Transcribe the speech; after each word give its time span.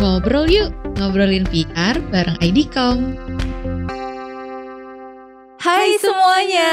Ngobrol 0.00 0.48
yuk, 0.48 0.72
ngobrolin 0.96 1.44
PR 1.52 2.00
bareng 2.08 2.40
IDCOM. 2.40 3.20
Hai 5.60 5.92
semuanya. 6.00 6.72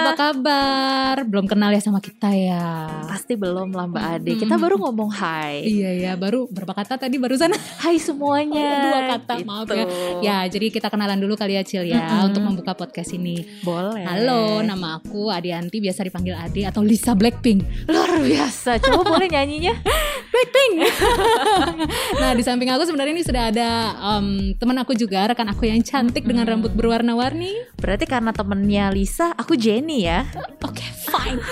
Apa 0.00 0.12
kabar? 0.16 1.28
Belum 1.28 1.44
kenal 1.44 1.68
ya 1.68 1.80
sama 1.84 2.00
kita 2.00 2.32
ya? 2.32 2.88
Pasti 3.04 3.36
belum 3.36 3.68
lah 3.68 3.84
Mbak 3.84 4.04
Ade. 4.16 4.32
Kita 4.40 4.56
baru 4.56 4.80
ngomong 4.80 5.12
hai. 5.12 5.60
Iya 5.60 5.90
ya, 5.92 6.12
baru 6.16 6.48
berapa 6.48 6.72
kata 6.72 6.96
tadi 6.96 7.20
barusan? 7.20 7.52
Hai 7.52 8.00
semuanya. 8.00 8.64
Oh, 8.64 8.80
dua 8.88 9.00
kata, 9.12 9.32
Gitu. 9.36 9.44
maaf 9.44 9.68
ya. 9.68 9.84
Ya, 10.24 10.36
jadi 10.48 10.72
kita 10.72 10.88
kenalan 10.88 11.20
dulu 11.20 11.36
kali 11.36 11.60
ya 11.60 11.62
Cil 11.68 11.84
ya 11.84 12.00
Mm-mm. 12.00 12.32
untuk 12.32 12.40
membuka 12.40 12.72
podcast 12.72 13.12
ini. 13.12 13.44
Boleh. 13.60 14.08
Halo, 14.08 14.64
nama 14.64 14.96
aku 14.96 15.28
Adianti, 15.28 15.84
biasa 15.84 16.08
dipanggil 16.08 16.32
Adi 16.32 16.64
atau 16.64 16.80
Lisa 16.80 17.12
Blackpink. 17.12 17.92
Luar 17.92 18.24
biasa. 18.24 18.80
Coba 18.80 19.04
boleh 19.04 19.28
nyanyinya? 19.28 19.76
Nah, 22.20 22.32
di 22.34 22.42
samping 22.42 22.70
aku 22.70 22.84
sebenarnya 22.84 23.14
ini 23.14 23.24
sudah 23.24 23.42
ada 23.52 23.68
em, 24.16 24.54
teman 24.56 24.74
aku 24.76 24.94
juga, 24.94 25.26
rekan 25.26 25.46
aku 25.46 25.66
yang 25.66 25.80
cantik 25.82 26.24
dengan 26.24 26.46
rambut 26.46 26.72
berwarna-warni. 26.72 27.54
Berarti 27.78 28.04
karena 28.14 28.30
temennya 28.30 28.94
Lisa, 28.94 29.34
aku 29.34 29.58
Jenny 29.58 30.06
ya. 30.06 30.22
Oke, 30.62 30.86
fine. 31.02 31.42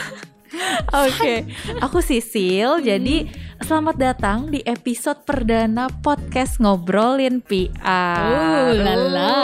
Oke. 1.02 1.42
Aku 1.82 1.98
Sisil. 1.98 2.78
Jadi 2.86 3.26
selamat 3.58 3.96
datang 3.98 4.46
di 4.46 4.62
episode 4.62 5.26
perdana 5.26 5.90
podcast 5.90 6.62
ngobrolin 6.62 7.42
PR. 7.42 8.30
Oh, 8.30 8.70
lala. 8.78 9.34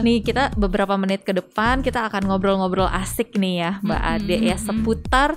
Nih 0.00 0.24
kita 0.24 0.56
beberapa 0.56 0.96
menit 0.96 1.20
ke 1.20 1.36
depan 1.36 1.84
kita 1.84 2.08
akan 2.08 2.32
ngobrol-ngobrol 2.32 2.88
asik 2.88 3.36
nih 3.36 3.54
ya 3.60 3.70
Mbak 3.84 4.00
Mm-mm, 4.00 4.16
Ade 4.16 4.36
ya 4.40 4.56
mm-mm. 4.56 4.64
seputar 4.64 5.36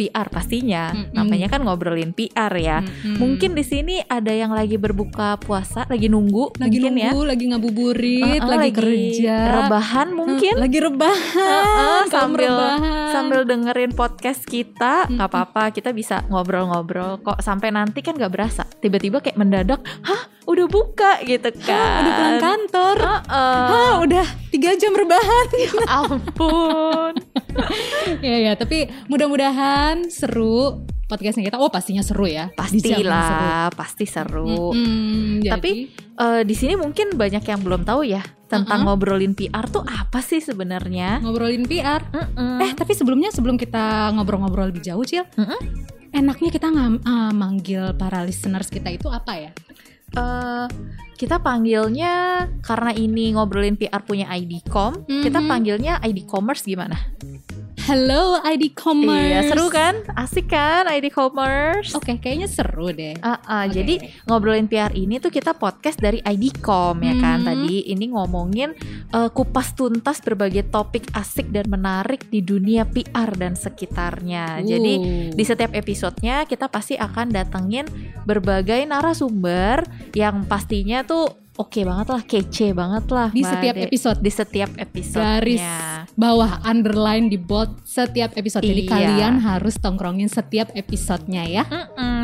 PR 0.00 0.26
pastinya. 0.26 0.88
Mm-mm. 0.90 1.12
Namanya 1.12 1.46
kan 1.46 1.60
ngobrolin 1.60 2.10
PR 2.10 2.48
ya. 2.52 2.80
Mm-mm. 2.80 3.20
Mungkin 3.20 3.52
di 3.52 3.60
sini 3.60 4.00
ada 4.00 4.30
yang 4.30 4.50
lagi 4.50 4.74
berbuka 4.74 5.36
puasa, 5.36 5.84
lagi 5.84 6.08
nunggu 6.08 6.56
lagi 6.56 6.80
mungkin 6.80 6.92
ya. 6.94 7.12
nunggu, 7.12 7.22
lagi 7.26 7.44
ngabuburit, 7.46 8.40
Uh-uh, 8.40 8.48
lagi, 8.48 8.70
kerja, 8.70 9.36
rebahan 9.58 10.08
mungkin. 10.10 10.54
lagi 10.56 10.78
rebahan, 10.78 11.36
Uh-uh, 11.36 12.00
kamu 12.00 12.10
sambil 12.10 12.48
rebahan. 12.48 13.08
sambil 13.10 13.40
dengerin 13.44 13.92
podcast 13.92 14.40
kita 14.42 15.04
nggak 15.04 15.20
Mm-mm. 15.20 15.44
apa-apa 15.44 15.68
kita 15.70 15.90
bisa 15.90 16.24
ngobrol-ngobrol 16.26 17.18
kok 17.18 17.38
sampai 17.38 17.68
nanti 17.68 18.00
kan 18.00 18.14
nggak 18.14 18.30
berasa 18.30 18.62
tiba-tiba 18.78 19.18
kayak 19.18 19.36
mendadak 19.36 19.82
hah 20.00 20.22
udah 20.42 20.66
buka 20.66 21.20
gitu 21.22 21.50
Hah, 21.52 21.62
kan 21.62 22.00
udah 22.00 22.12
pulang 22.12 22.38
kantor, 22.40 22.96
Heeh. 22.98 23.66
Hah, 23.68 23.94
udah 24.00 24.26
tiga 24.48 24.70
jam 24.74 24.92
rebahan. 24.92 25.46
ampun 26.00 27.12
ya 28.26 28.36
ya, 28.40 28.52
tapi 28.54 28.78
mudah-mudahan 29.06 29.89
seru 30.06 30.82
podcastnya 31.04 31.42
kita. 31.44 31.56
Oh 31.56 31.68
pastinya 31.68 32.00
seru 32.00 32.24
ya, 32.24 32.48
Dijamin 32.48 32.78
seru. 32.78 32.86
pastilah 32.86 33.30
pasti 33.74 34.04
seru 34.06 34.70
Mm-mm, 34.70 35.42
jadi- 35.42 35.52
Tapi, 35.52 35.70
Eh, 36.14 36.44
di 36.44 36.52
sini 36.52 36.76
mungkin 36.76 37.16
banyak 37.16 37.40
yang 37.40 37.64
belum 37.64 37.80
tahu 37.80 38.04
ya 38.04 38.20
tentang 38.44 38.84
Uh-uh. 38.84 38.92
ngobrolin 38.92 39.32
PR 39.32 39.64
tuh 39.64 39.80
apa 39.80 40.20
sih 40.20 40.36
sebenarnya 40.38 41.16
ngobrolin 41.18 41.64
PR. 41.64 42.04
Mm-mm. 42.06 42.60
Eh 42.60 42.76
tapi 42.76 42.92
sebelumnya 42.92 43.32
sebelum 43.32 43.56
kita 43.56 44.12
ngobrol-ngobrol 44.12 44.68
lebih 44.68 44.84
jauh, 44.84 45.00
Cil, 45.00 45.24
Mm-mm. 45.32 45.56
enaknya 46.12 46.52
kita 46.52 46.68
ngam- 46.68 47.00
ah, 47.02 47.32
manggil 47.32 47.96
para 47.96 48.20
listeners 48.20 48.68
kita 48.68 48.92
itu 48.92 49.08
apa 49.08 49.32
ya? 49.32 49.50
Eh, 50.12 50.66
kita 51.16 51.40
panggilnya 51.40 52.12
karena 52.60 52.92
ini 52.92 53.32
ngobrolin 53.32 53.76
PR 53.76 54.02
punya 54.02 54.28
IDcom, 54.28 55.08
kita 55.24 55.38
Mhm. 55.38 55.48
panggilnya 55.48 55.92
ID 56.02 56.24
Commerce 56.24 56.64
gimana? 56.64 57.00
Hello 57.90 58.38
ID 58.46 58.70
Commerce. 58.78 59.50
Iya, 59.50 59.50
seru 59.50 59.66
kan? 59.66 59.98
Asik 60.14 60.54
kan 60.54 60.86
ID 60.86 61.10
Commerce? 61.10 61.90
Oke, 61.98 62.22
kayaknya 62.22 62.46
seru 62.46 62.94
deh. 62.94 63.18
Ah, 63.18 63.42
ah, 63.42 63.66
Oke. 63.66 63.82
Jadi 63.82 63.94
ngobrolin 64.30 64.70
PR 64.70 64.94
ini 64.94 65.18
tuh 65.18 65.34
kita 65.34 65.58
podcast 65.58 65.98
dari 65.98 66.22
IDcom 66.22 67.02
ya 67.02 67.18
kan 67.18 67.42
Hmm. 67.42 67.48
tadi 67.50 67.90
ini 67.90 68.14
ngomongin 68.14 68.78
eh, 69.10 69.30
kupas 69.34 69.74
tuntas 69.74 70.22
berbagai 70.22 70.70
topik 70.70 71.10
asik 71.18 71.50
dan 71.50 71.66
menarik 71.66 72.30
di 72.30 72.46
dunia 72.46 72.86
PR 72.86 73.34
dan 73.34 73.58
sekitarnya. 73.58 74.62
Jadi 74.62 74.94
Uh. 74.94 75.34
di 75.34 75.42
setiap 75.42 75.74
episodenya 75.74 76.46
kita 76.46 76.70
pasti 76.70 76.94
akan 76.94 77.34
datengin 77.34 77.90
berbagai 78.22 78.86
narasumber 78.86 79.82
yang 80.14 80.46
pastinya 80.46 81.02
tuh 81.02 81.26
oke 81.60 81.80
banget 81.84 82.06
lah, 82.08 82.22
kece 82.24 82.72
banget 82.72 83.04
lah 83.12 83.28
di 83.28 83.44
setiap 83.44 83.76
episode 83.76 84.18
di 84.18 84.32
setiap 84.32 84.70
episode 84.74 85.20
garis 85.20 85.60
bawah 86.16 86.64
underline 86.64 87.28
di 87.28 87.36
bold 87.36 87.84
setiap 87.84 88.32
episode. 88.34 88.64
Jadi 88.64 88.82
Iya. 88.84 88.90
kalian 88.90 89.34
harus 89.40 89.76
tongkrongin 89.76 90.26
setiap 90.26 90.72
episodenya 90.72 91.44
ya. 91.44 91.64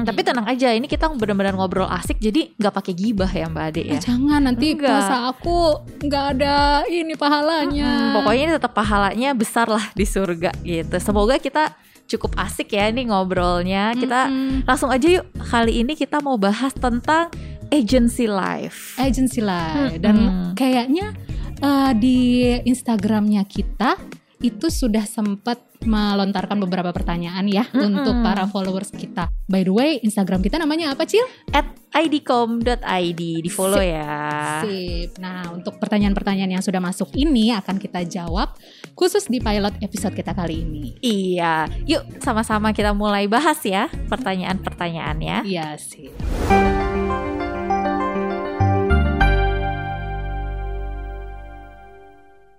Tapi 0.03 0.21
tenang 0.23 0.47
aja, 0.47 0.71
ini 0.71 0.87
kita 0.87 1.11
benar-benar 1.11 1.53
ngobrol 1.53 1.85
asik, 1.87 2.17
jadi 2.17 2.55
nggak 2.55 2.75
pakai 2.75 2.93
gibah 2.95 3.29
ya 3.29 3.47
Mbak 3.47 3.65
Ade 3.69 3.83
ya. 3.85 3.93
Eh, 3.93 4.01
jangan 4.01 4.41
nanti 4.41 4.73
Enggak. 4.73 4.89
puasa 4.89 5.17
aku 5.29 5.59
nggak 6.01 6.25
ada 6.39 6.57
ini 6.87 7.15
pahalanya. 7.15 7.91
Hmm, 7.91 8.15
pokoknya 8.17 8.43
ini 8.43 8.53
tetap 8.55 8.73
pahalanya 8.73 9.31
besar 9.35 9.67
lah 9.67 9.85
di 9.93 10.07
surga 10.07 10.55
gitu. 10.63 10.97
Semoga 10.97 11.37
kita 11.37 11.75
cukup 12.07 12.39
asik 12.39 12.71
ya 12.71 12.87
nih 12.87 13.11
ngobrolnya. 13.11 13.91
Kita 13.93 14.31
Mm-mm. 14.31 14.63
langsung 14.63 14.95
aja 14.95 15.07
yuk. 15.11 15.27
Kali 15.43 15.83
ini 15.83 15.99
kita 15.99 16.23
mau 16.23 16.39
bahas 16.39 16.71
tentang 16.71 17.27
agency 17.71 18.27
life. 18.27 18.95
agency 18.99 19.41
lah 19.41 19.91
Mm-mm. 19.91 20.03
dan 20.03 20.17
kayaknya 20.55 21.13
eh, 21.59 21.93
di 21.97 22.19
Instagramnya 22.63 23.45
kita 23.45 23.97
itu 24.37 24.69
sudah 24.69 25.09
sempat 25.09 25.65
melontarkan 25.81 26.61
beberapa 26.61 26.93
pertanyaan 26.93 27.45
ya 27.49 27.65
Mm-mm. 27.73 28.01
untuk 28.01 28.15
para 28.21 28.45
followers 28.45 28.93
kita. 28.93 29.33
By 29.49 29.65
the 29.65 29.73
way, 29.73 29.91
Instagram 30.05 30.45
kita 30.45 30.61
namanya 30.61 30.93
apa, 30.93 31.09
Cil? 31.09 31.25
At 31.53 31.65
idcom.id 31.97 33.17
di 33.17 33.51
follow 33.53 33.81
Sip. 33.81 33.93
ya. 33.97 34.17
Sip. 34.61 35.17
Nah, 35.17 35.53
untuk 35.57 35.81
pertanyaan-pertanyaan 35.81 36.53
yang 36.59 36.65
sudah 36.65 36.81
masuk 36.85 37.09
ini 37.17 37.53
akan 37.57 37.81
kita 37.81 38.05
jawab 38.05 38.57
khusus 38.93 39.25
di 39.29 39.41
pilot 39.41 39.81
episode 39.81 40.13
kita 40.13 40.37
kali 40.37 40.65
ini. 40.65 40.85
Iya, 41.01 41.69
yuk 41.89 42.21
sama-sama 42.21 42.77
kita 42.77 42.93
mulai 42.93 43.25
bahas 43.29 43.61
ya 43.65 43.89
pertanyaan-pertanyaannya. 44.13 45.49
Iya 45.49 45.81
sih. 45.81 46.13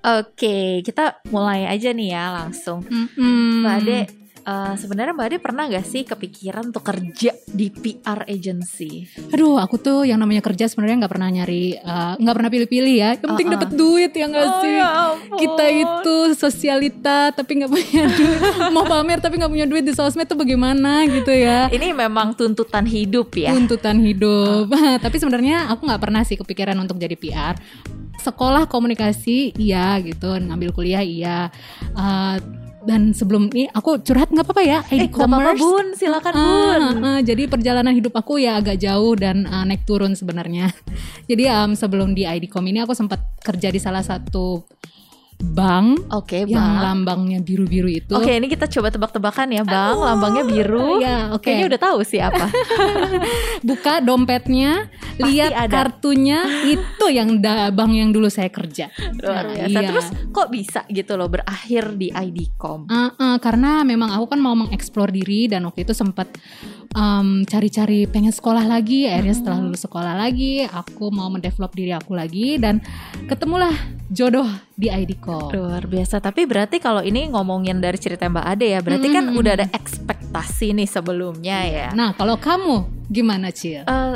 Oke, 0.05 0.85
kita 0.85 1.19
mulai 1.33 1.65
aja 1.67 1.91
nih 1.91 2.09
ya 2.13 2.25
langsung. 2.31 2.85
Mm-mm. 2.85 3.65
Mbak 3.65 3.75
Ade, 3.81 3.99
eh, 4.47 4.73
sebenarnya 4.73 5.11
Mbak 5.11 5.27
Ade 5.27 5.37
pernah 5.37 5.63
gak 5.67 5.83
sih 5.83 6.01
kepikiran 6.01 6.71
untuk 6.71 6.79
kerja 6.81 7.35
di 7.45 7.67
PR 7.67 8.23
agency? 8.25 9.03
Aduh, 9.29 9.59
aku 9.59 9.75
tuh 9.75 9.99
yang 10.01 10.17
namanya 10.17 10.39
kerja 10.39 10.65
sebenarnya 10.65 11.03
nggak 11.03 11.11
pernah 11.11 11.29
nyari, 11.29 11.75
eh, 11.75 12.13
nggak 12.15 12.31
pernah 12.33 12.47
pilih-pilih 12.49 12.95
ya. 12.95 13.09
Yang 13.13 13.27
penting 13.27 13.45
Uh-uh. 13.45 13.55
dapat 13.59 13.69
duit 13.73 14.11
ya 14.11 14.25
nggak 14.25 14.47
Oh, 14.47 14.55
sih? 14.57 14.73
ya 14.73 14.87
ampun. 15.11 15.37
Kita 15.37 15.65
itu 15.67 16.15
sosialita 16.33 17.19
tapi 17.31 17.51
nggak 17.59 17.69
punya 17.69 18.03
duit, 18.17 18.41
mau 18.71 18.83
pamer 18.83 19.19
tapi 19.19 19.35
nggak 19.35 19.51
punya 19.51 19.67
duit 19.67 19.83
di 19.83 19.91
sosmed 19.91 20.25
tuh 20.25 20.39
bagaimana 20.39 21.03
gitu 21.05 21.29
ya? 21.29 21.67
Ini 21.67 21.91
memang 21.91 22.31
tuntutan 22.33 22.87
hidup 22.87 23.35
ya. 23.35 23.51
Tuntutan 23.51 23.99
hidup. 23.99 24.71
tapi 25.03 25.17
sebenarnya 25.17 25.67
aku 25.67 25.83
nggak 25.83 25.99
pernah 25.99 26.23
sih 26.23 26.35
kepikiran 26.35 26.77
untuk 26.77 26.95
jadi 26.95 27.13
PR. 27.13 27.59
Sekolah 28.17 28.65
komunikasi 28.65 29.55
iya 29.55 29.99
gitu, 29.99 30.31
ngambil 30.31 30.71
kuliah 30.71 31.03
iya. 31.03 31.47
Eh, 31.93 32.37
dan 32.87 33.11
sebelum 33.11 33.51
ini 33.51 33.67
aku 33.67 33.99
curhat 33.99 34.31
nggak 34.31 34.47
apa-apa 34.47 34.63
ya? 34.63 34.79
Eh, 34.87 35.11
gak 35.11 35.27
apa-apa 35.27 35.59
bun, 35.59 35.91
silakan 35.91 36.33
Ah, 36.33 36.39
bun. 36.39 36.81
ah, 37.03 37.19
jadi 37.19 37.43
perjalanan 37.51 37.91
hidup 37.91 38.15
aku 38.15 38.39
ya 38.39 38.55
agak 38.55 38.79
jauh 38.79 39.11
dan 39.19 39.43
ah, 39.43 39.67
naik 39.67 39.83
turun 39.83 40.15
sebenarnya. 40.15 40.71
Jadi 41.29 41.43
em, 41.51 41.75
sebelum 41.75 42.15
di 42.15 42.23
IDcom 42.23 42.63
ini 42.63 42.79
aku 42.79 42.95
sempat 42.95 43.19
kerja 43.43 43.67
di 43.67 43.83
salah 43.83 43.99
satu 43.99 44.63
bank 45.37 46.09
Oke 46.09 46.43
yang 46.43 46.57
bang. 46.57 46.81
lambangnya 46.81 47.39
biru-biru 47.39 47.85
itu. 47.87 48.09
Oke 48.09 48.33
ini 48.33 48.45
kita 48.45 48.65
coba 48.67 48.89
tebak-tebakan 48.89 49.47
ya 49.51 49.61
bang, 49.61 49.93
lambangnya 49.95 50.43
biru. 50.43 50.97
Ya, 50.97 51.29
oke. 51.29 51.45
Kayaknya 51.45 51.67
udah 51.67 51.81
tahu 51.83 51.99
sih 52.01 52.17
apa. 52.17 52.49
Buka 53.67 53.99
dompetnya, 53.99 54.89
Pasti 55.13 55.21
lihat 55.29 55.53
ada. 55.53 55.69
kartunya 55.69 56.41
itu 56.63 57.05
yang 57.07 57.37
da- 57.37 57.69
bank 57.69 57.91
yang 57.91 58.09
dulu 58.09 58.27
saya 58.27 58.49
kerja. 58.49 58.89
Luar 59.15 59.45
Nah, 59.45 59.53
biasa. 59.55 59.77
iya. 59.77 59.87
Terus 59.87 60.07
kok 60.31 60.47
bisa 60.49 60.81
gitu 60.87 61.13
loh 61.13 61.27
berakhir 61.27 61.93
di 61.95 62.09
IDcom? 62.09 62.85
Ah, 62.87 63.13
ah, 63.15 63.37
karena 63.37 63.81
memang 63.83 64.09
aku 64.09 64.25
kan 64.27 64.39
mau 64.39 64.53
mengeksplor 64.53 65.09
diri 65.09 65.45
dan 65.45 65.61
waktu 65.63 65.83
itu 65.83 65.93
sempat 65.93 66.33
em, 66.89 67.43
cari-cari 67.43 68.05
pengen 68.05 68.31
sekolah 68.31 68.63
lagi. 68.63 69.05
Akhirnya 69.05 69.33
Hmm. 69.33 69.41
setelah 69.43 69.59
lulus 69.59 69.81
sekolah 69.83 70.13
lagi, 70.15 70.63
aku 70.63 71.09
mau 71.09 71.27
mendevelop 71.27 71.71
diri 71.71 71.91
aku 71.91 72.13
lagi 72.13 72.57
dan 72.57 72.81
ketemulah 73.23 73.73
jodoh 74.07 74.47
di 74.73 74.87
IDcom. 74.87 75.51
Luar 75.51 75.83
biasa. 75.83 76.23
Tapi 76.23 76.47
berarti 76.47 76.79
kalau 76.79 77.03
ini 77.03 77.27
ngomongin 77.27 77.83
dari 77.83 77.99
cerita 77.99 78.27
Mbak 78.27 78.45
Ade 78.47 78.67
ya, 78.71 78.79
berarti 78.79 79.07
kan 79.11 79.23
Mm-mm. 79.27 79.39
udah 79.39 79.53
ada 79.59 79.67
ekspektasi 79.71 80.71
nih 80.73 80.87
sebelumnya 80.87 81.59
ya. 81.67 81.87
Nah, 81.91 82.15
kalau 82.15 82.39
kamu 82.39 82.87
gimana, 83.11 83.51
Cil? 83.51 83.83
Eh, 83.83 84.15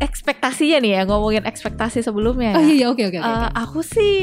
ekspektasinya 0.00 0.80
nih 0.80 0.92
ya 0.96 1.02
ngomongin 1.04 1.44
ekspektasi 1.44 2.00
sebelumnya. 2.00 2.56
Oh 2.56 2.64
ya. 2.64 2.72
iya 2.72 2.74
iya 2.74 2.86
oke 2.88 3.04
oke 3.04 3.18
oke. 3.20 3.28
Eh, 3.28 3.36
oke. 3.36 3.52
aku 3.52 3.80
sih 3.84 4.14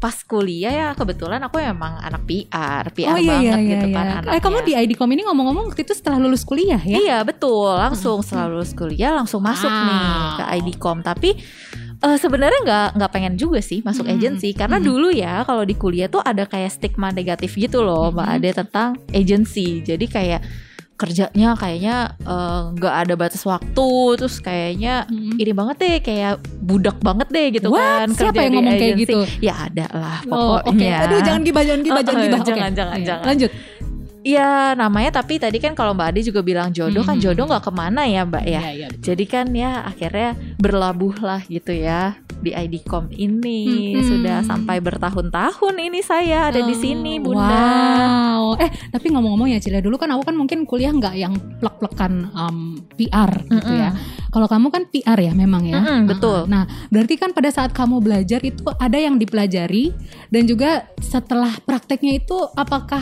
pas 0.00 0.16
kuliah 0.24 0.72
ya 0.72 0.88
kebetulan 0.96 1.40
aku 1.44 1.60
emang 1.60 2.00
anak 2.00 2.24
PR, 2.24 2.88
PR 2.92 3.12
Oh 3.12 3.20
iya 3.20 3.36
iya 3.40 3.52
banget 3.52 3.60
iya. 3.60 3.72
gitu 3.76 3.86
kan 3.92 4.04
iya. 4.04 4.14
anaknya. 4.20 4.36
Eh 4.36 4.40
kamu 4.40 4.58
di 4.64 4.72
IDCOM 4.72 5.10
ini 5.12 5.22
ngomong-ngomong 5.28 5.64
waktu 5.68 5.84
itu 5.84 5.92
setelah 5.92 6.16
lulus 6.20 6.40
kuliah 6.40 6.80
ya? 6.80 6.96
Iya 6.96 7.16
betul, 7.20 7.68
langsung 7.68 8.24
setelah 8.24 8.48
lulus 8.48 8.72
kuliah 8.72 9.12
langsung 9.12 9.44
masuk 9.44 9.68
Wow. 9.68 9.84
nih 9.84 10.08
ke 10.40 10.44
IDCOM. 10.56 10.98
Tapi 11.04 11.30
eh, 11.98 12.16
sebenarnya 12.16 12.60
nggak 12.62 12.88
nggak 12.94 13.10
pengen 13.10 13.34
juga 13.34 13.58
sih 13.58 13.80
masuk 13.80 14.04
Hmm. 14.04 14.14
agency 14.14 14.52
karena 14.52 14.76
Hmm. 14.76 14.86
dulu 14.86 15.08
ya 15.08 15.42
kalau 15.42 15.62
di 15.62 15.74
kuliah 15.74 16.06
tuh 16.06 16.20
ada 16.20 16.44
kayak 16.44 16.70
stigma 16.70 17.08
negatif 17.10 17.54
gitu 17.54 17.80
loh 17.80 18.10
mbak 18.10 18.26
Hmm. 18.26 18.34
Ade 18.36 18.50
tentang 18.54 18.88
agency. 19.10 19.80
Jadi 19.80 20.06
kayak 20.06 20.42
kerjanya 20.94 21.52
kayaknya 21.54 21.96
eh, 22.18 22.60
nggak 22.72 22.94
ada 22.98 23.14
batas 23.14 23.44
waktu, 23.44 23.88
terus 24.16 24.40
kayaknya 24.40 25.04
Mm. 25.06 25.36
ini 25.36 25.52
banget 25.52 25.76
deh 25.76 25.94
kayak 26.00 26.34
budak 26.58 26.96
banget 26.98 27.28
deh 27.28 27.46
gitu 27.52 27.68
What? 27.68 27.84
kan. 27.84 28.08
Siapa 28.10 28.32
kerja 28.32 28.40
yang 28.42 28.54
ngomong 28.56 28.74
kayak 28.74 28.96
gitu? 28.98 29.18
Ya 29.38 29.54
ada 29.60 29.86
lah 29.92 30.18
Oh, 30.24 30.56
pokoknya. 30.56 31.04
Aduh, 31.04 31.20
jangan 31.20 31.44
gibah, 31.44 31.62
jangan 31.62 31.82
gibah, 31.84 32.00
jangan 32.00 32.16
Oh, 32.16 32.24
gibah. 32.24 32.40
jangan, 32.40 32.56
Oke. 32.64 32.78
jangan, 32.80 32.96
Iya, 32.96 33.06
jangan. 33.06 33.24
Lanjut. 33.28 33.50
Iya 34.26 34.74
namanya 34.74 35.22
tapi 35.22 35.38
tadi 35.38 35.62
kan 35.62 35.78
kalau 35.78 35.94
Mbak 35.94 36.08
Ade 36.10 36.20
juga 36.26 36.42
bilang 36.42 36.74
jodoh 36.74 37.06
kan 37.06 37.14
Hmm. 37.14 37.22
jodoh 37.22 37.46
nggak 37.46 37.62
ke 37.62 37.70
mana 37.70 38.02
ya 38.04 38.26
Mbak 38.26 38.42
ya. 38.44 38.58
Iya, 38.58 38.70
iya. 38.74 38.86
betul. 38.90 39.04
Jadi 39.06 39.24
kan 39.24 39.46
ya 39.54 39.86
akhirnya 39.86 40.28
berlabuh 40.58 41.14
lah 41.22 41.40
gitu 41.46 41.70
ya 41.70 42.18
di 42.36 42.50
IDCOM 42.50 43.08
ini 43.12 43.94
Hmm. 43.94 44.02
sudah 44.02 44.38
sampai 44.42 44.82
bertahun-tahun 44.82 45.74
ini 45.78 46.02
saya 46.02 46.50
ada 46.50 46.58
di 46.58 46.74
sini 46.74 47.22
Oh, 47.22 47.30
Bunda. 47.30 47.54
Wow. 47.54 48.44
Eh, 48.58 48.70
tapi 48.88 49.06
ngomong-ngomong 49.08 49.46
ya 49.48 49.58
Cilia, 49.58 49.78
dulu 49.78 49.94
kan 49.94 50.10
aku 50.10 50.26
kan 50.26 50.34
mungkin 50.34 50.66
kuliah 50.66 50.90
nggak 50.90 51.14
yang 51.14 51.32
plek-plekan 51.58 52.28
um, 52.32 52.82
PR 52.94 53.30
gitu 53.46 53.72
ya. 53.72 53.94
Kalau 54.28 54.46
kamu 54.46 54.68
kan 54.68 54.82
PR 54.86 55.18
ya 55.18 55.32
memang 55.32 55.64
ya. 55.64 55.78
Mm-mm, 55.78 56.00
betul. 56.06 56.44
Nah, 56.44 56.66
berarti 56.88 57.14
kan 57.14 57.30
pada 57.30 57.48
saat 57.48 57.70
kamu 57.70 58.00
belajar 58.00 58.42
itu 58.42 58.66
ada 58.76 58.98
yang 58.98 59.16
dipelajari 59.16 59.94
dan 60.28 60.44
juga 60.44 60.84
setelah 60.98 61.56
prakteknya 61.62 62.18
itu 62.18 62.36
apakah 62.52 63.00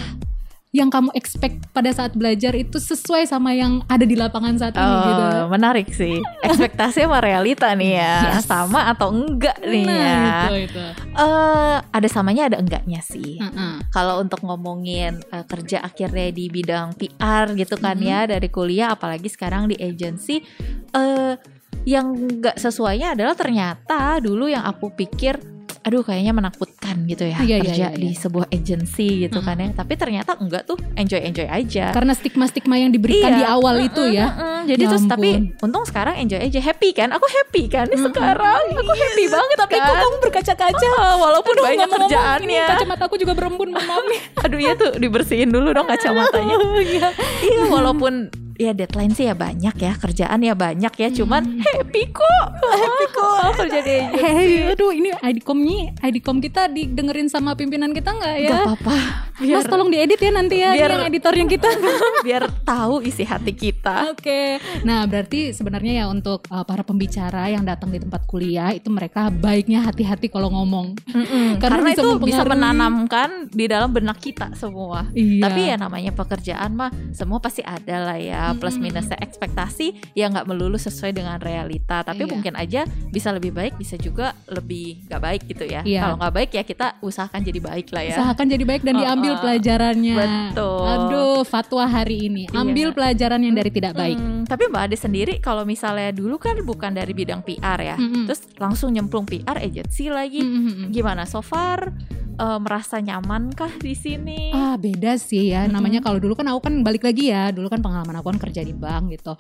yang 0.75 0.91
kamu 0.91 1.15
expect 1.15 1.71
pada 1.71 1.87
saat 1.89 2.13
belajar 2.13 2.51
itu 2.51 2.77
sesuai 2.77 3.25
sama 3.25 3.55
yang 3.55 3.87
ada 3.87 4.03
di 4.03 4.19
lapangan 4.19 4.59
saat 4.59 4.75
ini 4.75 4.83
Oh, 4.83 5.07
gitu. 5.07 5.27
menarik 5.47 5.87
sih. 5.89 6.19
Ekspektasi 6.43 7.07
sama 7.07 7.23
realita 7.23 7.71
nih 7.73 7.95
ya. 7.95 8.15
Yes. 8.35 8.43
Sama 8.43 8.91
atau 8.91 9.15
enggak 9.15 9.55
nih 9.63 9.87
Nah, 9.87 9.95
ya. 9.95 10.27
itu 10.51 10.55
itu. 10.67 10.83
Eh, 11.15 11.77
ada 11.79 12.09
samanya 12.11 12.51
ada 12.51 12.59
enggaknya 12.59 12.99
sih. 13.01 13.39
Heeh. 13.39 13.87
Kalau 13.89 14.19
untuk 14.19 14.43
ngomongin 14.43 15.23
eh, 15.25 15.47
kerja 15.47 15.79
akhirnya 15.81 16.35
di 16.35 16.51
bidang 16.51 16.99
PR 16.99 17.55
gitu 17.55 17.79
kan 17.79 17.95
Mhm. 17.95 18.05
ya 18.05 18.21
dari 18.27 18.49
kuliah 18.51 18.91
apalagi 18.91 19.31
sekarang 19.31 19.71
di 19.71 19.79
agency 19.79 20.43
eh 20.91 21.39
yang 21.87 22.11
nggak 22.41 22.57
sesuainya 22.57 23.15
adalah 23.15 23.37
ternyata 23.37 24.19
dulu 24.19 24.49
yang 24.49 24.65
aku 24.65 24.91
pikir 24.91 25.39
aduh 25.81 26.01
kayaknya 26.01 26.33
menakutkan 26.33 27.05
gitu 27.05 27.25
ya 27.25 27.37
Iya, 27.37 27.57
iya, 27.57 27.59
kerja 27.61 27.77
iya, 27.77 27.89
iya. 27.91 28.01
di 28.01 28.11
sebuah 28.11 28.49
agency 28.49 29.09
gitu 29.23 29.39
Mhm. 29.39 29.47
kan 29.47 29.57
ya 29.59 29.69
tapi 29.75 29.93
ternyata 29.95 30.33
enggak 30.35 30.65
tuh 30.65 30.81
enjoy 30.95 31.21
enjoy 31.21 31.45
aja 31.45 31.93
Karena 31.93 32.13
stigma-stigma 32.13 32.77
yang 32.77 32.89
diberikan 32.89 33.31
Iya. 33.31 33.39
di 33.39 33.45
awal 33.47 33.75
itu 33.83 34.03
ya. 34.07 34.33
Mm-mm, 34.33 34.61
jadi 34.67 34.81
Ya 34.81 34.89
terus 34.89 35.05
ampun. 35.05 35.13
tapi 35.13 35.29
untung 35.61 35.85
sekarang 35.85 36.15
enjoy 36.17 36.41
aja 36.41 36.61
happy 36.63 36.89
kan 36.91 37.09
aku 37.11 37.27
happy 37.27 37.63
kan 37.67 37.85
Mm-mm. 37.87 38.01
sekarang 38.03 38.63
aku 38.73 38.93
happy 38.95 39.25
banget 39.27 39.57
Tapi 39.57 39.73
kan 39.75 39.85
kok 39.85 39.97
kamu 39.99 40.17
berkaca-kaca? 40.23 40.89
Walaupun 41.25 41.53
Aduh, 41.55 41.65
banyak 41.65 41.89
kerjaannya 41.91 42.49
Ini 42.57 42.71
kacamata 42.71 43.03
aku 43.05 43.17
juga 43.17 43.33
berembun, 43.35 43.69
nih. 43.75 44.21
aduh 44.45 44.59
iya 44.59 44.73
tuh 44.75 44.91
dibersihin 44.95 45.49
dulu 45.49 45.69
dong 45.71 45.85
kacamatanya 45.85 46.57
Iya. 46.87 47.09
iya 47.43 47.63
walaupun 47.67 48.33
ya 48.55 48.71
deadline 48.71 49.13
sih 49.13 49.27
ya 49.27 49.35
banyak 49.35 49.75
ya 49.75 49.93
kerjaan 49.99 50.39
ya 50.43 50.55
banyak 50.55 50.93
ya 50.95 51.09
cuman 51.11 51.63
happy 51.63 52.03
kok. 52.11 52.47
Happy 52.55 53.07
kok 53.11 53.51
kerja 53.59 53.81
di 53.83 53.93
agency 53.93 54.23
Hei, 54.25 54.73
aduh 54.73 54.91
ini 54.95 55.11
IDCOM-nya, 55.15 55.99
IDCOM 56.01 56.39
kita 56.41 56.71
didengerin 56.71 57.29
sama 57.29 57.55
pimpinan 57.55 57.91
kita 57.93 58.15
nggak 58.15 58.37
ya? 58.41 58.51
Gak 58.51 58.63
apa-apa. 58.67 58.97
Mas 59.35 59.67
tolong 59.67 59.91
diedit 59.91 60.21
ya 60.23 60.31
nanti 60.31 60.63
ya, 60.63 60.71
biar- 60.79 60.95
yang 60.95 61.05
editornya 61.11 61.45
kita. 61.51 61.69
biar 62.27 62.47
tahu 62.63 63.03
isi 63.03 63.27
hati 63.27 63.51
kita. 63.51 64.15
Oke, 64.15 64.63
nah 64.87 65.03
berarti 65.11 65.51
sebenarnya 65.51 66.03
ya 66.03 66.05
untuk 66.07 66.47
uh, 66.55 66.63
para 66.63 66.87
pembicara 66.87 67.51
yang 67.51 67.67
datang 67.67 67.91
di 67.91 67.99
tempat 67.99 68.23
kuliah 68.31 68.71
itu 68.71 68.87
mereka 68.95 69.35
baiknya 69.35 69.83
hati-hati 69.83 70.31
kalau 70.31 70.55
ngomong. 70.55 70.95
Mm-mm, 71.11 71.47
Karena 71.63 71.83
karena, 71.83 71.91
bisa 71.91 72.03
itu 72.03 72.11
bisa 72.23 72.43
menanamkan 72.47 73.51
di 73.51 73.67
dalam 73.67 73.91
benak 73.91 74.23
kita 74.23 74.55
semua. 74.55 75.11
Iya. 75.11 75.43
Tapi 75.43 75.61
ya 75.67 75.77
namanya 75.77 76.15
pekerjaan 76.15 76.71
mah 76.79 76.91
semua 77.11 77.43
pasti 77.43 77.61
ada 77.67 78.07
lah 78.07 78.19
ya 78.19 78.44
plus 78.53 78.77
Mm-mm. 78.77 78.93
minusnya 78.93 79.17
ekspektasi 79.17 80.13
ya 80.13 80.29
nggak 80.29 80.45
melulu 80.45 80.77
sesuai 80.77 81.17
dengan 81.17 81.41
realita. 81.41 82.05
Tapi 82.05 82.27
Iya. 82.27 82.31
mungkin 82.31 82.55
aja 82.55 82.81
bisa 83.09 83.33
lebih 83.33 83.57
baik, 83.57 83.75
bisa 83.75 83.97
juga 83.97 84.37
lebih 84.45 85.09
nggak 85.09 85.23
baik 85.23 85.43
gitu 85.49 85.65
ya. 85.65 85.81
Iya. 85.81 86.01
Kalau 86.05 86.17
nggak 86.21 86.35
baik 86.35 86.51
ya 86.53 86.63
kita 86.63 86.87
usahakan 87.01 87.41
jadi 87.41 87.61
baik 87.61 87.87
lah 87.89 88.03
ya. 88.03 88.17
Usahakan 88.19 88.47
jadi 88.51 88.65
baik 88.67 88.83
dan 88.83 88.95
Oh, 88.95 89.01
diambil 89.01 89.33
oh. 89.35 89.41
pelajarannya. 89.41 90.17
Betul. 90.17 90.85
Aduh, 90.85 91.41
fatwa 91.43 91.85
hari 91.87 92.29
ini. 92.29 92.45
Iya. 92.51 92.61
Ambil 92.61 92.89
pelajaran 92.93 93.41
yang 93.41 93.55
dari 93.55 93.71
tidak 93.71 93.95
baik. 93.95 94.19
Hmm, 94.19 94.43
tapi 94.45 94.69
Mbak 94.69 94.83
Ade 94.85 94.97
sendiri 94.99 95.35
kalau 95.39 95.63
misalnya 95.63 96.11
dulu 96.11 96.37
kan 96.37 96.59
bukan 96.61 96.91
dari 96.91 97.15
bidang 97.15 97.41
PR 97.41 97.79
ya, 97.79 97.97
Mm-mm. 97.97 98.27
terus 98.27 98.43
langsung 98.59 98.91
nyemplung 98.91 99.25
PR 99.25 99.59
agency 99.59 100.11
lagi. 100.11 100.43
Mm-mm. 100.43 100.91
Gimana 100.91 101.23
so 101.25 101.39
far 101.39 101.95
eh, 102.35 102.59
merasa 102.59 102.99
nyamankah 102.99 103.79
di 103.79 103.95
sini? 103.95 104.51
Ah 104.51 104.75
beda 104.75 105.15
sih 105.17 105.51
ya. 105.51 105.65
Mm-mm. 105.65 105.75
namanya 105.75 106.01
kalau 106.03 106.19
dulu 106.19 106.35
kan 106.35 106.47
aku 106.51 106.61
kan 106.67 106.75
balik 106.83 107.03
lagi 107.03 107.31
ya. 107.31 107.51
Dulu 107.51 107.67
kan 107.69 107.81
pengalaman 107.81 108.15
aku 108.19 108.35
kan 108.35 108.41
kerja 108.41 108.61
di 108.61 108.75
bank 108.75 109.15
gitu. 109.15 109.35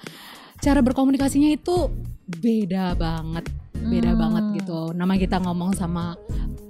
Cara 0.59 0.81
berkomunikasinya 0.81 1.51
itu 1.51 1.91
beda 2.25 2.95
banget. 2.95 3.45
Beda 3.75 4.15
Hmm. 4.15 4.21
banget 4.21 4.45
gitu. 4.65 4.97
Nama 4.97 5.13
kita 5.19 5.37
ngomong 5.45 5.77
sama 5.77 6.17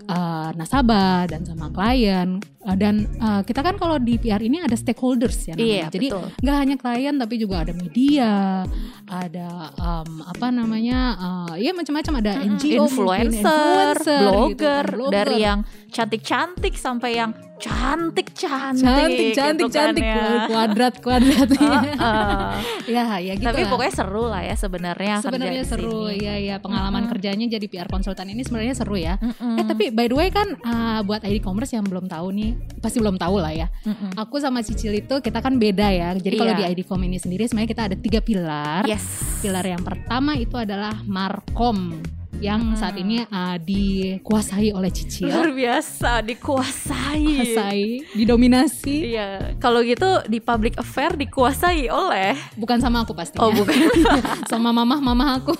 uh, 0.08 0.50
nasabah 0.52 1.30
dan 1.30 1.46
sama 1.46 1.70
klien. 1.70 2.42
Uh, 2.64 2.74
dan 2.74 3.06
uh, 3.20 3.44
kita 3.44 3.60
kan 3.60 3.76
kalau 3.76 4.00
di 4.00 4.16
PR 4.16 4.40
ini 4.40 4.58
ada 4.58 4.74
stakeholders 4.74 5.46
ya 5.46 5.54
namanya. 5.54 5.68
Iya, 5.68 5.86
jadi 5.92 6.06
nggak 6.42 6.56
hanya 6.58 6.76
klien 6.80 7.14
tapi 7.14 7.34
juga 7.36 7.62
ada 7.62 7.72
media 7.76 8.64
ada 9.04 9.48
um, 9.76 10.24
apa 10.24 10.48
namanya 10.48 10.98
uh, 11.14 11.54
ya 11.54 11.70
macam-macam. 11.70 12.14
Ada 12.24 12.32
NGO 12.40 12.48
mungkin, 12.50 12.78
influencer, 12.88 13.94
influencer 14.00 14.00
gitu 14.00 14.24
blogger, 14.24 14.84
kan, 14.84 14.96
blogger. 14.96 15.12
dari 15.12 15.36
yang 15.38 15.58
cantik-cantik 15.94 16.74
sampai 16.74 17.22
yang 17.22 17.30
cantik-cantik, 17.54 18.82
cantik 18.82 19.30
cantik 19.30 19.62
gitu 19.62 19.78
kan 19.78 19.94
cantik 19.94 20.02
ya. 20.04 20.46
kuadrat 20.50 20.94
kuadrat 20.98 21.48
Heeh. 21.54 22.50
ya 22.90 23.04
ya 23.22 23.32
gitu 23.38 23.46
Tapi 23.46 23.62
lah. 23.62 23.70
pokoknya 23.70 23.92
seru 23.94 24.24
lah 24.26 24.42
ya 24.42 24.54
sebenarnya 24.58 25.14
sebenarnya 25.22 25.62
seru 25.62 26.10
sini. 26.10 26.26
ya 26.26 26.34
ya 26.34 26.56
pengalaman 26.58 27.06
kerjanya 27.06 27.46
jadi 27.46 27.66
PR 27.70 27.86
konsultan 27.86 28.26
ini 28.34 28.42
sebenarnya 28.42 28.74
seru 28.74 28.98
ya 28.98 29.14
Mm-mm. 29.22 29.62
eh 29.62 29.64
tapi 29.70 29.94
by 29.94 30.10
the 30.10 30.16
way 30.18 30.28
kan 30.34 30.58
uh, 30.66 31.00
buat 31.06 31.22
ID 31.22 31.38
commerce 31.40 31.70
yang 31.72 31.86
belum 31.86 32.10
tahu 32.10 32.26
nih 32.34 32.58
pasti 32.82 32.98
belum 32.98 33.14
tahu 33.14 33.38
lah 33.38 33.54
ya 33.54 33.66
Mm-mm. 33.86 34.18
aku 34.18 34.42
sama 34.42 34.60
Cicil 34.66 34.98
itu 34.98 35.14
kita 35.22 35.38
kan 35.38 35.54
beda 35.54 35.94
ya 35.94 36.10
jadi 36.18 36.34
kalau 36.34 36.52
Iya. 36.54 36.58
di 36.58 36.64
ID 36.74 36.80
com 36.86 37.00
ini 37.02 37.18
sendiri 37.18 37.46
sebenarnya 37.46 37.70
kita 37.70 37.82
ada 37.86 37.96
tiga 37.96 38.18
pilar 38.18 38.82
yes. 38.84 39.38
pilar 39.38 39.62
yang 39.62 39.82
pertama 39.82 40.34
itu 40.34 40.58
adalah 40.58 40.94
markom 41.06 42.02
yang 42.36 42.60
Hmm. 42.64 42.76
saat 42.76 42.94
ini 42.94 43.22
uh, 43.24 43.56
dikuasai 43.56 44.70
oleh 44.70 44.88
Cicil 44.88 45.26
Luar 45.26 45.50
biasa 45.50 46.20
dikuasai. 46.20 47.22
kuasai 47.24 47.84
didominasi 48.12 48.96
Iya, 49.10 49.28
kalau 49.56 49.80
gitu 49.80 50.06
di 50.24 50.38
public 50.38 50.74
affair 50.74 51.12
dikuasai 51.12 51.86
oleh 51.86 52.34
bukan 52.54 52.78
sama 52.78 53.02
aku 53.02 53.12
pastinya 53.12 53.42
Oh, 53.42 53.50
bukan. 53.50 53.76
sama 54.50 54.70
mamah 54.70 54.98
mamah 54.98 55.28
aku 55.36 55.52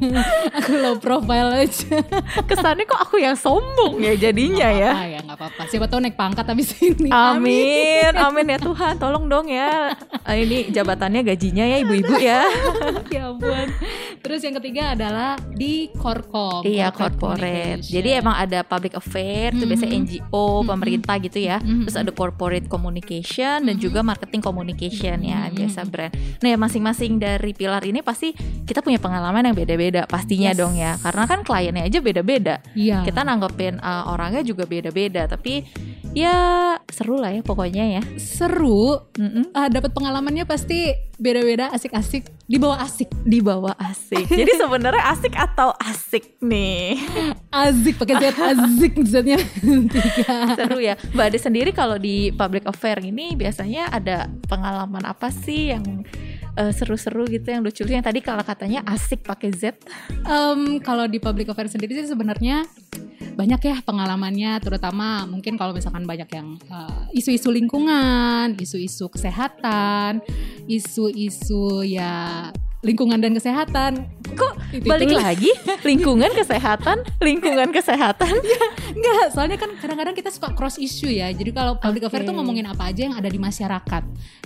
aku 0.58 0.72
low 0.74 0.96
profile 0.96 1.50
aja 1.56 2.00
Kesannya 2.44 2.84
kok 2.84 3.00
aku 3.00 3.18
yang 3.18 3.34
sombong 3.34 3.98
ya 3.98 4.14
jadinya 4.14 4.68
ya. 4.68 4.90
Ah 4.92 5.06
ya 5.06 5.18
nggak 5.20 5.34
apa-apa. 5.34 5.62
Siapa 5.66 5.86
tahu 5.86 6.00
naik 6.00 6.14
pangkat 6.14 6.44
habis 6.44 6.70
ini. 6.78 7.08
Amin, 7.08 8.12
amin 8.26 8.46
ya 8.48 8.58
Tuhan, 8.58 8.94
tolong 8.96 9.26
dong 9.26 9.46
ya. 9.46 9.94
Ah, 10.20 10.34
ini 10.34 10.68
jabatannya 10.68 11.24
gajinya 11.24 11.64
ya 11.64 11.76
ibu-ibu 11.80 12.14
ya. 12.16 12.44
ya 13.08 13.22
ampun. 13.28 13.66
Terus 14.20 14.40
yang 14.40 14.54
ketiga 14.56 14.94
adalah 14.94 15.34
di 15.50 15.88
Korkom. 16.14 16.62
Iya 16.62 16.94
Corporate. 16.94 17.82
Jadi 17.82 18.08
emang 18.14 18.38
ada 18.38 18.62
public 18.62 18.94
affair, 18.94 19.50
itu 19.50 19.64
biasanya 19.66 19.94
Mhm. 19.98 20.02
NGO, 20.06 20.46
Mhm. 20.62 20.66
pemerintah 20.70 21.14
gitu 21.18 21.38
ya. 21.42 21.58
Mhm. 21.58 21.84
Terus 21.90 21.96
ada 21.98 22.12
corporate 22.14 22.66
communication 22.70 23.66
dan 23.66 23.76
Mhm. 23.76 23.82
juga 23.82 24.00
marketing 24.06 24.42
communication 24.42 25.18
ya, 25.26 25.50
Mhm. 25.50 25.54
biasa 25.58 25.80
brand. 25.90 26.12
Nah, 26.14 26.48
ya 26.48 26.58
masing-masing 26.58 27.18
dari 27.18 27.50
pilar 27.52 27.82
ini 27.82 28.00
pasti 28.00 28.30
kita 28.64 28.80
punya 28.80 29.02
pengalaman 29.02 29.50
yang 29.50 29.56
beda-beda 29.56 30.06
pastinya 30.06 30.54
Yes. 30.54 30.58
dong 30.58 30.74
ya. 30.78 30.94
Karena 31.02 31.24
kan 31.26 31.42
kliennya 31.42 31.84
aja 31.84 31.98
beda-beda. 31.98 32.62
Iya. 32.72 33.02
Kita 33.02 33.26
nanggepin 33.26 33.82
uh, 33.82 34.14
orangnya 34.14 34.46
juga 34.46 34.64
beda-beda, 34.64 35.26
tapi 35.26 35.66
ya 36.14 36.78
seru 36.94 37.18
lah 37.18 37.34
ya 37.34 37.42
pokoknya 37.42 37.98
ya. 37.98 38.02
seru. 38.22 39.02
Mm-mm. 39.18 39.50
Ah, 39.50 39.66
dapat 39.66 39.90
pengalamannya 39.90 40.46
pasti 40.46 40.94
beda-beda, 41.18 41.70
asik-asik, 41.74 42.30
di 42.46 42.56
bawah 42.58 42.78
asik. 42.86 43.10
Di 43.26 43.42
bawah 43.42 43.74
asik. 43.74 44.30
Jadi 44.30 44.52
sebenarnya 44.54 45.02
asik 45.10 45.34
atau 45.34 45.74
asik 45.82 46.38
nih? 46.38 46.98
Asik 47.50 47.98
pakai 47.98 48.14
Z, 48.22 48.24
asik 48.34 48.92
Z-nya 49.02 49.38
tiga. 49.90 50.34
Seru 50.58 50.78
ya. 50.78 50.94
Mbak 51.14 51.26
Ade 51.34 51.38
sendiri 51.42 51.70
kalau 51.74 51.98
di 51.98 52.30
public 52.30 52.66
affair 52.70 53.02
ini 53.02 53.34
biasanya 53.34 53.90
ada 53.90 54.30
pengalaman 54.46 55.02
apa 55.02 55.34
sih 55.34 55.74
yang 55.74 56.06
eh, 56.56 56.72
seru-seru 56.72 57.26
gitu 57.28 57.50
yang 57.50 57.62
lucu 57.62 57.82
yang 57.86 58.04
tadi 58.04 58.22
kalau 58.22 58.42
katanya 58.42 58.82
asik 58.86 59.22
pakai 59.26 59.50
Z. 59.54 59.78
Em, 60.26 60.80
kalau 60.80 61.04
di 61.06 61.18
public 61.18 61.50
affairs 61.50 61.74
sendiri 61.74 61.94
sih 61.98 62.10
sebenarnya 62.10 62.66
banyak 63.34 63.60
ya 63.66 63.76
pengalamannya, 63.82 64.62
terutama 64.62 65.26
mungkin 65.26 65.58
kalau 65.58 65.74
misalkan 65.74 66.06
banyak 66.06 66.30
yang 66.30 66.58
eh, 66.70 67.18
isu-isu 67.18 67.50
lingkungan, 67.50 68.54
isu-isu 68.58 69.10
kesehatan, 69.10 70.22
isu-isu 70.70 71.82
ya 71.82 72.50
lingkungan 72.84 73.18
dan 73.18 73.32
kesehatan. 73.32 74.06
Kok 74.34 74.52
Itu- 74.76 74.88
balik 74.88 75.08
itu- 75.10 75.18
lagi 75.18 75.50
lingkungan 75.82 76.30
kesehatan, 76.36 77.00
lingkungan 77.18 77.72
kesehatan. 77.72 78.34
Enggak, 78.96 79.24
soalnya 79.34 79.56
kan 79.58 79.72
kadang-kadang 79.80 80.14
kita 80.14 80.30
suka 80.30 80.52
cross 80.54 80.76
issue 80.76 81.10
ya. 81.10 81.32
Jadi 81.32 81.50
kalau 81.50 81.80
public 81.80 82.06
Oke. 82.06 82.08
affairs 82.12 82.26
tuh 82.28 82.36
ngomongin 82.36 82.68
apa 82.68 82.92
aja 82.92 83.10
yang 83.10 83.16
ada 83.16 83.26
di 83.26 83.40
masyarakat 83.40 84.02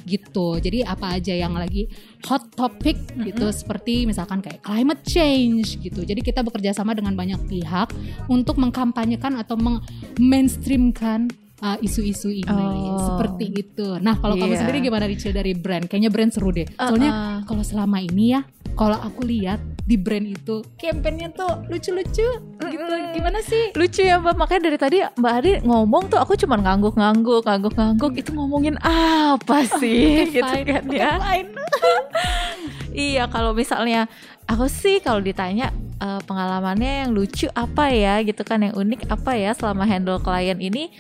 gitu. 0.07 0.57
Jadi 0.63 0.87
apa 0.87 1.19
aja 1.19 1.35
yang 1.35 1.53
lagi 1.53 1.91
hot 2.25 2.49
topic 2.55 2.97
gitu 3.19 3.51
seperti 3.51 4.07
misalkan 4.07 4.41
kayak 4.41 4.63
climate 4.63 5.03
change 5.05 5.77
gitu. 5.83 6.07
Jadi 6.07 6.21
kita 6.23 6.41
bekerja 6.47 6.73
sama 6.73 6.95
dengan 6.95 7.13
banyak 7.19 7.39
pihak 7.51 7.93
untuk 8.31 8.57
mengkampanyekan 8.57 9.37
atau 9.37 9.59
meng-mainstreamkan 9.59 11.29
uh, 11.61 11.77
isu-isu 11.79 12.31
ini 12.31 12.47
Oh. 12.49 12.99
seperti 13.05 13.47
itu. 13.53 13.99
Nah, 13.99 14.15
kalau 14.15 14.35
kamu 14.35 14.53
Iya. 14.53 14.61
sendiri 14.61 14.79
gimana 14.81 15.05
Rachel 15.05 15.33
dari 15.33 15.53
brand? 15.53 15.85
Kayaknya 15.85 16.11
brand 16.11 16.31
seru 16.31 16.51
deh. 16.51 16.67
Soalnya 16.71 17.11
kalau 17.45 17.63
selama 17.63 17.99
ini 17.99 18.33
ya, 18.33 18.41
kalau 18.73 18.95
aku 18.95 19.23
lihat 19.23 19.59
di 19.83 19.97
brand 19.97 20.23
itu 20.23 20.63
kampanyenya 20.77 21.33
tuh 21.33 21.51
lucu-lucu 21.67 22.29
gitu. 22.61 22.95
Gimana 23.11 23.41
sih? 23.41 23.73
Lucu 23.73 24.01
ya 24.01 24.19
Mbak, 24.19 24.35
makanya 24.37 24.63
dari 24.65 24.79
tadi 24.79 24.97
Mbak 25.03 25.33
Adi 25.35 25.53
ngomong 25.63 26.03
tuh 26.09 26.19
aku 26.19 26.37
cuma 26.37 26.55
ngangguk-ngangguk, 26.57 27.43
ngangguk-ngangguk 27.43 28.13
itu 28.15 28.31
ngomongin 28.31 28.77
apa 28.81 29.65
sih 29.81 30.29
Oke, 30.29 30.37
gitu 30.37 30.55
fine. 30.55 30.67
kan 30.69 30.85
ya. 30.89 31.11
iya, 32.95 33.25
kalau 33.27 33.53
misalnya 33.53 34.07
aku 34.45 34.67
sih 34.67 34.99
kalau 34.99 35.19
ditanya 35.19 35.71
eh, 35.99 36.21
pengalamannya 36.23 37.07
yang 37.07 37.11
lucu 37.11 37.49
apa 37.53 37.91
ya 37.91 38.21
gitu 38.23 38.43
kan 38.43 38.63
yang 38.63 38.75
unik 38.75 39.09
apa 39.09 39.35
ya 39.35 39.51
selama 39.53 39.85
handle 39.85 40.19
klien 40.19 40.59
ini 40.59 40.93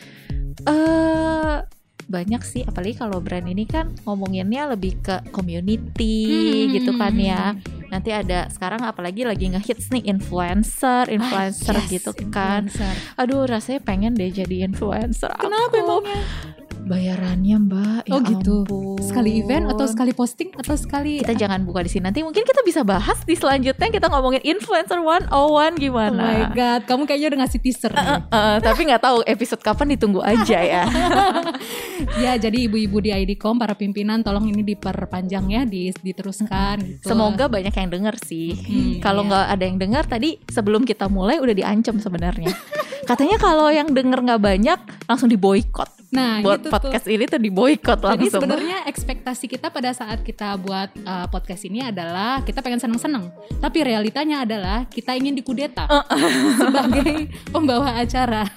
eh 0.69 1.57
banyak 2.09 2.41
sih 2.41 2.65
apalagi 2.65 2.97
kalau 2.97 3.21
brand 3.21 3.45
ini 3.45 3.65
kan 3.65 3.93
ngomonginnya 4.03 4.73
lebih 4.73 4.97
ke 4.99 5.21
community 5.29 6.25
Hmm, 6.25 6.73
gitu 6.73 6.91
kan 6.95 7.13
ya 7.15 7.53
nanti 7.89 8.11
ada 8.11 8.49
sekarang 8.49 8.81
apalagi 8.81 9.25
lagi 9.25 9.49
ngehits 9.49 9.89
nih 9.91 10.09
influencer 10.09 11.05
influencer 11.07 11.75
Ah, 11.75 11.85
yes, 11.85 11.91
gitu 11.91 12.11
kan 12.29 12.65
influencer. 12.65 12.95
aduh 13.15 13.45
rasanya 13.45 13.81
pengen 13.83 14.13
deh 14.13 14.29
jadi 14.31 14.65
influencer 14.65 15.33
Kenapa 15.37 15.75
emangnya? 15.75 16.21
Bayarannya 16.89 17.57
mbak 17.61 18.01
Oh 18.09 18.19
ya 18.25 18.33
gitu. 18.33 18.65
ampun. 18.65 18.99
Sekali 19.05 19.31
event 19.45 19.69
atau 19.69 19.85
sekali 19.85 20.13
posting 20.17 20.51
atau 20.57 20.75
sekali 20.75 21.21
kita 21.21 21.37
jangan 21.37 21.63
buka 21.63 21.85
di 21.85 21.91
sini 21.93 22.09
nanti 22.09 22.25
mungkin 22.25 22.43
kita 22.43 22.65
bisa 22.65 22.81
bahas 22.83 23.21
di 23.23 23.37
selanjutnya 23.37 23.89
kita 23.93 24.09
ngomongin 24.09 24.41
influencer 24.43 24.99
101 24.99 25.29
Oh 25.29 25.61
gimana 25.77 26.23
my 26.25 26.43
god, 26.57 26.81
kamu 26.89 27.03
kayaknya 27.05 27.27
udah 27.37 27.39
ngasih 27.45 27.61
teaser 27.61 27.93
nih. 27.93 28.09
Eh, 28.29 28.59
tapi 28.65 28.81
nggak 28.89 29.03
tahu 29.05 29.19
episode 29.29 29.61
kapan 29.61 29.87
ditunggu 29.95 30.21
aja 30.25 30.59
ya 30.65 30.85
ya, 32.25 32.33
jadi 32.39 32.71
ibu-ibu 32.71 32.99
di 33.03 33.11
IDCOM 33.11 33.59
para 33.59 33.75
pimpinan 33.75 34.23
tolong 34.23 34.47
ini 34.49 34.63
diperpanjang 34.63 35.45
ya, 35.51 35.63
di- 35.67 35.91
diteruskan 35.93 36.79
gitu. 36.79 37.11
Semoga 37.11 37.51
banyak 37.51 37.75
yang 37.75 37.91
denger 37.91 38.15
sih. 38.23 38.55
Hmm, 38.55 38.93
kalau 39.03 39.27
iya. 39.27 39.29
nggak 39.31 39.47
ada 39.59 39.65
yang 39.65 39.79
denger 39.79 40.05
tadi 40.07 40.31
sebelum 40.47 40.83
kita 40.87 41.11
mulai 41.11 41.43
udah 41.43 41.55
diancam 41.55 41.99
sebenarnya. 41.99 42.53
Katanya 43.11 43.37
kalau 43.41 43.73
yang 43.73 43.89
denger 43.91 44.21
nggak 44.21 44.43
banyak 44.43 44.81
langsung 45.09 45.27
diboykot. 45.27 45.89
Nah, 46.09 46.41
Buat 46.41 46.63
gitu 46.63 46.71
podcast 46.71 47.05
ini 47.05 47.25
tuh 47.25 47.37
diboykot 47.37 47.97
Jadi 47.97 48.09
langsung. 48.29 48.41
sebenarnya 48.41 48.85
ekspektasi 48.85 49.45
kita 49.47 49.69
pada 49.69 49.91
saat 49.91 50.21
kita 50.21 50.57
buat 50.57 50.89
uh, 50.99 51.27
podcast 51.27 51.65
ini 51.65 51.81
adalah 51.83 52.41
kita 52.41 52.61
pengen 52.61 52.77
seneng-seneng, 52.79 53.29
tapi 53.59 53.83
realitanya 53.83 54.41
adalah 54.41 54.85
kita 54.85 55.13
ingin 55.13 55.33
dikudeta 55.35 55.85
sebagai 56.61 57.29
pembawa 57.47 57.97
acara. 57.99 58.49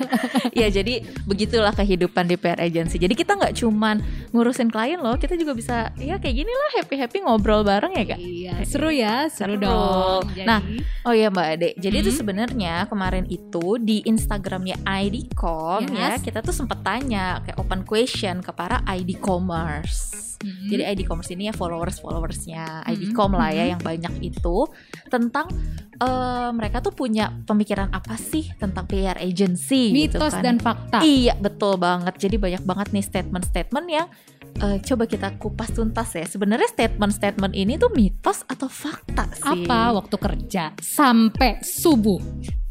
ya 0.52 0.68
jadi 0.68 1.00
begitulah 1.26 1.72
kehidupan 1.72 2.24
di 2.26 2.36
PR 2.36 2.60
agency. 2.62 2.96
Jadi 2.96 3.14
kita 3.14 3.36
nggak 3.36 3.56
cuman 3.58 4.00
ngurusin 4.30 4.68
klien 4.68 4.96
loh, 4.98 5.16
kita 5.16 5.36
juga 5.36 5.52
bisa 5.52 5.76
ya 5.98 6.16
kayak 6.16 6.36
gini 6.38 6.52
lah 6.52 6.70
happy 6.78 6.96
happy 6.96 7.18
ngobrol 7.22 7.64
bareng 7.64 7.92
ya 7.94 8.06
kak. 8.06 8.20
Iya, 8.20 8.54
seru 8.64 8.90
ya, 8.90 9.28
seru, 9.28 9.56
Seru. 9.56 9.64
dong. 9.66 10.24
Nah, 10.42 10.60
Jadi- 10.62 10.84
Oh 11.02 11.12
iya 11.12 11.28
Mbak 11.28 11.48
Ade, 11.50 11.70
jadi 11.76 11.98
itu 11.98 12.12
Hmm. 12.12 12.20
sebenarnya 12.22 12.74
kemarin 12.86 13.26
itu 13.26 13.76
di 13.76 14.06
Instagramnya 14.06 14.78
IDCom 14.86 15.90
ya 15.90 16.14
Yes. 16.14 16.22
Kita 16.42 16.50
tuh 16.50 16.58
sempet 16.58 16.82
tanya 16.82 17.38
kayak 17.46 17.62
open 17.62 17.86
question 17.86 18.42
ke 18.42 18.50
para 18.50 18.82
ID 18.90 19.22
commerce. 19.22 20.34
Mhm. 20.42 20.74
Jadi 20.74 20.84
ID 20.90 21.02
commerce 21.06 21.30
ini 21.30 21.46
ya 21.46 21.54
followers 21.54 22.02
followersnya 22.02 22.82
Hmm. 22.82 22.90
IDCom 22.90 23.30
lah 23.32 23.54
ya 23.54 23.62
Hmm. 23.62 23.72
yang 23.78 23.82
banyak 23.86 24.14
itu 24.26 24.66
tentang 25.06 25.54
eh, 26.02 26.50
mereka 26.50 26.82
tuh 26.82 26.90
punya 26.90 27.30
pemikiran 27.46 27.94
apa 27.94 28.18
sih 28.18 28.50
tentang 28.58 28.90
PR 28.90 29.22
agency 29.22 29.94
gitu 29.94 30.18
mitos 30.18 30.34
kan. 30.34 30.42
dan 30.42 30.58
fakta. 30.58 31.06
Iya 31.06 31.38
betul 31.38 31.78
banget. 31.78 32.18
Jadi 32.18 32.42
banyak 32.42 32.66
banget 32.66 32.90
nih 32.90 33.06
statement-statement 33.06 33.86
yang 33.86 34.10
eh, 34.58 34.82
coba 34.82 35.06
kita 35.06 35.38
kupas 35.38 35.70
tuntas 35.70 36.10
ya. 36.12 36.26
Sebenarnya 36.26 36.66
statement-statement 36.68 37.54
ini 37.54 37.78
tuh 37.78 37.94
mitos 37.94 38.42
atau 38.44 38.66
fakta 38.66 39.30
sih? 39.32 39.62
Apa 39.62 39.94
waktu 39.94 40.18
kerja 40.18 40.74
sampai 40.76 41.62
subuh? 41.62 42.18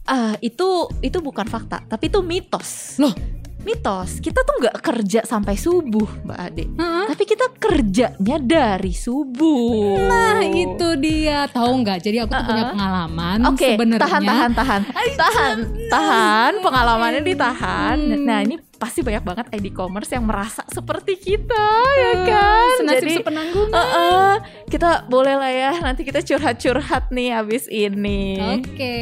Ah, 0.02 0.34
itu 0.42 0.66
itu 0.98 1.22
bukan 1.22 1.46
fakta, 1.46 1.86
tapi 1.86 2.10
itu 2.10 2.18
mitos. 2.20 2.98
Loh? 2.98 3.14
Mitos. 3.60 4.18
Kita 4.18 4.40
tuh 4.40 4.56
nggak 4.58 4.76
kerja 4.80 5.20
sampai 5.22 5.54
subuh, 5.54 6.08
Mbak 6.24 6.38
Ade. 6.40 6.64
Hah? 6.76 7.04
Tapi 7.12 7.22
kita 7.24 7.46
kerjanya 7.54 8.36
dari 8.40 8.90
subuh. 8.90 10.00
Nah 10.00 10.40
itu 10.42 10.88
dia 10.96 11.44
tahu 11.46 11.84
nggak? 11.84 11.98
Jadi 12.00 12.16
aku 12.24 12.32
tuh 12.32 12.40
punya 12.42 12.64
Uh-uh. 12.64 12.72
pengalaman 12.72 13.38
Oke, 13.46 13.68
sebenarnya. 13.76 14.00
tahan, 14.00 14.22
tahan, 14.24 14.50
tahan, 14.54 14.80
tahan, 15.14 15.56
tahan. 15.88 16.52
Pengalamannya 16.60 17.22
ditahan. 17.22 17.98
Hmm. 18.00 18.24
Nah 18.24 18.38
ini 18.40 18.56
pasti 18.74 19.04
banyak 19.04 19.20
banget 19.20 19.46
ID 19.52 19.76
commerce 19.76 20.08
yang 20.08 20.24
merasa 20.24 20.64
seperti 20.64 21.20
kita, 21.20 21.68
ya 21.94 22.14
kan? 22.24 22.68
Senasib 22.80 23.04
Jadi, 23.04 23.14
sepenanggungan. 23.20 23.76
uh-uh, 23.76 24.32
kita 24.72 25.04
boleh 25.04 25.36
lah 25.36 25.52
ya. 25.52 25.72
Nanti 25.78 26.00
kita 26.00 26.24
curhat-curhat 26.24 27.12
nih 27.12 27.36
abis 27.36 27.68
ini. 27.68 28.40
Oke. 28.56 28.96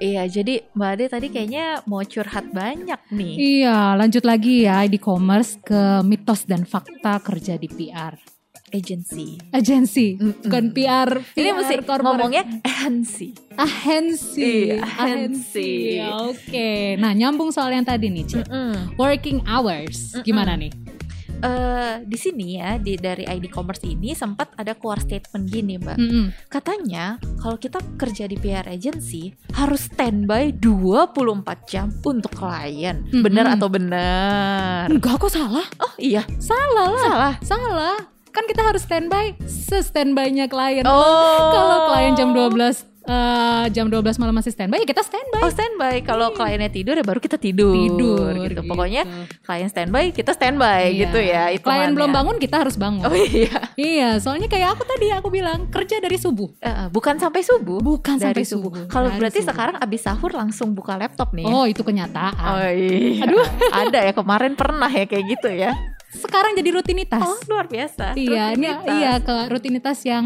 Iya, 0.00 0.24
jadi 0.24 0.64
Mbak 0.72 0.90
Ade 0.90 1.04
tadi 1.06 1.26
kayaknya 1.28 1.84
mau 1.84 2.00
curhat 2.00 2.48
banyak 2.48 2.96
nih. 3.12 3.34
Iya, 3.60 3.92
lanjut 3.94 4.24
lagi 4.24 4.64
ya 4.64 4.88
di 4.88 4.96
commerce 4.96 5.60
ke 5.60 6.00
mitos 6.00 6.48
dan 6.48 6.64
fakta 6.64 7.20
kerja 7.20 7.60
di 7.60 7.68
PR. 7.68 8.16
Agency. 8.70 9.34
Agensi, 9.50 10.14
Mm-mm. 10.14 10.46
bukan 10.46 10.64
PR. 10.70 11.10
Ini 11.34 11.50
PR 11.50 11.56
mesti 11.58 11.74
corporate. 11.82 12.04
ngomongnya 12.06 12.44
agency. 12.64 13.34
Iya, 14.40 14.78
agensi. 14.96 15.98
Oke. 16.00 16.96
Nah, 16.96 17.12
nyambung 17.12 17.50
soal 17.50 17.74
yang 17.74 17.84
tadi 17.84 18.08
nih, 18.08 18.24
Cik. 18.24 18.46
Working 18.94 19.44
hours. 19.44 20.16
Mm-mm. 20.16 20.24
Gimana 20.24 20.54
nih? 20.56 20.70
Eh, 21.40 21.94
di 22.04 22.14
sini 22.14 22.54
ya 22.54 22.76
di 22.76 22.94
dari 22.94 23.24
ID 23.24 23.48
commerce 23.48 23.80
ini 23.82 24.12
sempat 24.12 24.52
ada 24.54 24.72
keluar 24.72 25.00
statement 25.00 25.48
gini 25.48 25.74
mbak 25.74 25.96
Mm-mm. 25.96 26.28
katanya 26.46 27.16
kalau 27.36 27.56
kita 27.56 27.80
kerja 27.96 28.24
di 28.24 28.36
PR 28.36 28.68
agency 28.68 29.32
harus 29.50 29.88
standby 29.88 30.52
24 30.52 31.16
jam 31.64 31.88
untuk 32.02 32.28
klien 32.30 33.00
Mm-mm. 33.02 33.24
bener 33.24 33.48
atau 33.48 33.66
bener 33.66 34.84
Enggak 34.86 35.16
kok 35.18 35.30
salah. 35.30 35.64
oh 35.80 35.94
iya 35.96 36.28
Salah 36.36 36.86
lah. 36.88 37.02
salah 37.02 37.34
Salah. 37.40 37.96
Kan 38.30 38.44
kita 38.44 38.62
harus 38.62 38.84
standby 38.84 39.34
se-standby-nya 39.42 40.46
klien. 40.46 40.84
oh 40.84 41.50
Kalau 41.50 41.78
klien 41.88 42.14
jam 42.14 42.30
12 42.30 42.89
eh, 43.10 43.64
jam 43.70 43.86
12 43.86 43.98
malam 44.16 44.32
masih 44.32 44.50
standby 44.50 44.78
ya 44.78 44.86
kita 44.86 45.02
standby. 45.02 45.40
oh 45.40 45.50
standby 45.50 45.94
kalau 46.00 46.30
kliennya 46.30 46.68
tidur 46.68 46.94
ya 46.94 47.02
baru 47.02 47.18
kita 47.18 47.36
tidur 47.36 47.74
Tidur 47.74 48.30
gitu. 48.38 48.46
gitu. 48.48 48.62
pokoknya 48.64 49.02
klien 49.42 49.66
standby 49.66 50.10
kita 50.10 50.30
standby 50.30 50.86
Iya. 50.86 51.00
gitu 51.02 51.18
ya 51.18 51.42
Klien 51.56 51.90
belum 51.90 52.10
bangun 52.10 52.36
kita 52.36 52.56
harus 52.58 52.76
bangun. 52.76 53.02
oh 53.02 53.12
iya 53.12 53.72
Iya, 53.74 54.10
soalnya 54.16 54.46
kayak 54.46 54.74
aku 54.74 54.84
tadi 54.86 55.10
aku 55.10 55.28
bilang 55.28 55.66
kerja 55.68 55.98
dari 55.98 56.14
subuh. 56.14 56.52
Eh, 56.58 56.86
bukan 56.88 57.16
sampai 57.16 57.40
subuh 57.40 57.80
Bukan 57.80 58.16
dari 58.16 58.40
sampai 58.40 58.44
subuh. 58.44 58.70
subuh. 58.70 58.86
Kalau 58.86 59.08
berarti 59.10 59.40
subuh. 59.40 59.50
sekarang 59.50 59.76
abis 59.78 60.00
sahur 60.02 60.30
langsung 60.30 60.70
buka 60.70 60.94
laptop 60.94 61.32
nih. 61.32 61.42
ya? 61.42 61.50
Oh, 61.50 61.64
itu 61.64 61.80
kenyataan. 61.80 62.36
Oh 62.36 62.68
iya. 62.68 63.24
Aduh, 63.24 63.40
ada 63.82 63.98
ya 64.02 64.12
kemarin 64.12 64.52
pernah 64.54 64.86
ya 64.86 65.04
kayak 65.04 65.24
gitu 65.28 65.48
ya. 65.50 65.72
Sekarang 66.10 66.52
jadi 66.52 66.70
rutinitas. 66.72 67.22
Oh, 67.22 67.38
luar 67.46 67.64
biasa. 67.64 68.12
iya, 68.14 68.50
ini 68.50 68.66
Rutinitas. 68.66 68.90
iya 68.92 69.12
ke 69.16 69.36
rutinitas 69.46 69.98
yang 70.02 70.24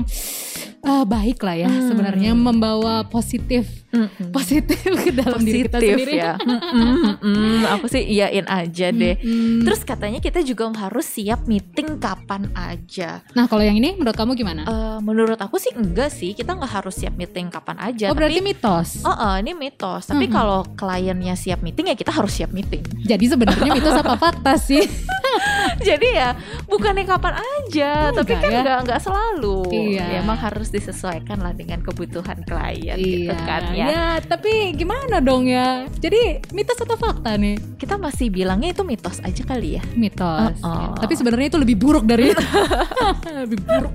eh, 0.80 1.04
baik 1.04 1.38
lah 1.38 1.56
ya 1.56 1.68
Hmm. 1.68 1.86
sebenarnya 1.86 2.32
membawa 2.32 3.04
positif 3.04 3.83
positif 4.30 4.78
ke 4.80 5.10
dalam 5.10 5.40
diri 5.40 5.64
kita 5.64 5.78
Positif 5.78 5.96
sendiri. 5.96 6.14
ya. 6.18 6.32
Mm, 6.38 7.14
mm, 7.20 7.60
aku 7.70 7.86
sih 7.86 8.02
iyain 8.02 8.46
aja 8.46 8.86
deh. 8.90 9.14
Mm. 9.18 9.62
Terus 9.64 9.80
katanya 9.82 10.18
kita 10.18 10.40
juga 10.40 10.66
harus 10.74 11.06
siap 11.06 11.44
meeting 11.44 11.98
kapan 11.98 12.50
aja. 12.52 13.22
nah 13.32 13.46
kalau 13.46 13.62
yang 13.62 13.76
ini 13.76 13.94
menurut 13.94 14.16
kamu 14.16 14.32
gimana? 14.34 14.62
Eh, 14.64 14.98
menurut 15.00 15.36
aku 15.36 15.56
sih 15.56 15.70
enggak 15.72 16.10
sih, 16.10 16.32
kita 16.32 16.52
nggak 16.52 16.72
harus 16.72 16.94
siap 16.94 17.14
meeting 17.14 17.48
kapan 17.48 17.76
aja. 17.80 18.10
oh 18.10 18.16
berarti 18.16 18.40
tapi, 18.40 18.48
mitos. 18.50 18.88
oh, 19.02 19.10
oh, 19.10 19.34
ini 19.36 19.52
mitos. 19.52 20.02
Tapi 20.06 20.26
Mm-mm. 20.26 20.34
kalau 20.34 20.60
kliennya 20.74 21.34
siap 21.34 21.60
meeting 21.60 21.90
ya 21.90 21.96
kita 21.96 22.10
harus 22.10 22.32
siap 22.32 22.50
meeting. 22.50 22.82
Jadi 23.04 23.24
sebenarnya 23.28 23.70
mitos 23.70 23.94
apa 23.94 24.14
fakta 24.16 24.56
sih? 24.56 24.82
Jadi 25.88 26.08
ya 26.14 26.36
bukannya 26.64 27.04
kapan 27.04 27.34
aja, 27.34 28.10
Enggak 28.10 28.22
tapi 28.22 28.32
kan 28.38 28.50
ya. 28.50 28.60
nggak 28.62 28.78
nggak 28.86 29.00
selalu. 29.02 29.58
Iya. 29.72 30.04
Ya, 30.06 30.18
emang 30.22 30.38
harus 30.38 30.68
disesuaikan 30.70 31.42
lah 31.42 31.52
dengan 31.52 31.82
kebutuhan 31.82 32.44
klien 32.46 32.96
gitu 32.96 33.34
kan 33.44 33.74
ya. 33.74 33.83
Ya, 33.90 34.06
tapi 34.24 34.72
gimana 34.72 35.20
dong 35.20 35.48
ya? 35.48 35.84
Jadi 36.00 36.40
mitos 36.52 36.80
atau 36.80 36.96
fakta 36.96 37.36
nih? 37.36 37.56
Kita 37.76 38.00
masih 38.00 38.32
bilangnya 38.32 38.72
itu 38.72 38.82
mitos 38.86 39.20
aja 39.20 39.42
kali 39.44 39.80
ya. 39.80 39.82
Mitos. 39.94 40.60
Uh-uh. 40.62 40.96
Tapi 40.96 41.12
sebenarnya 41.16 41.52
itu 41.52 41.58
lebih 41.60 41.76
buruk 41.76 42.04
dari 42.08 42.32
itu. 42.32 42.44
lebih 43.44 43.58
buruk. 43.62 43.94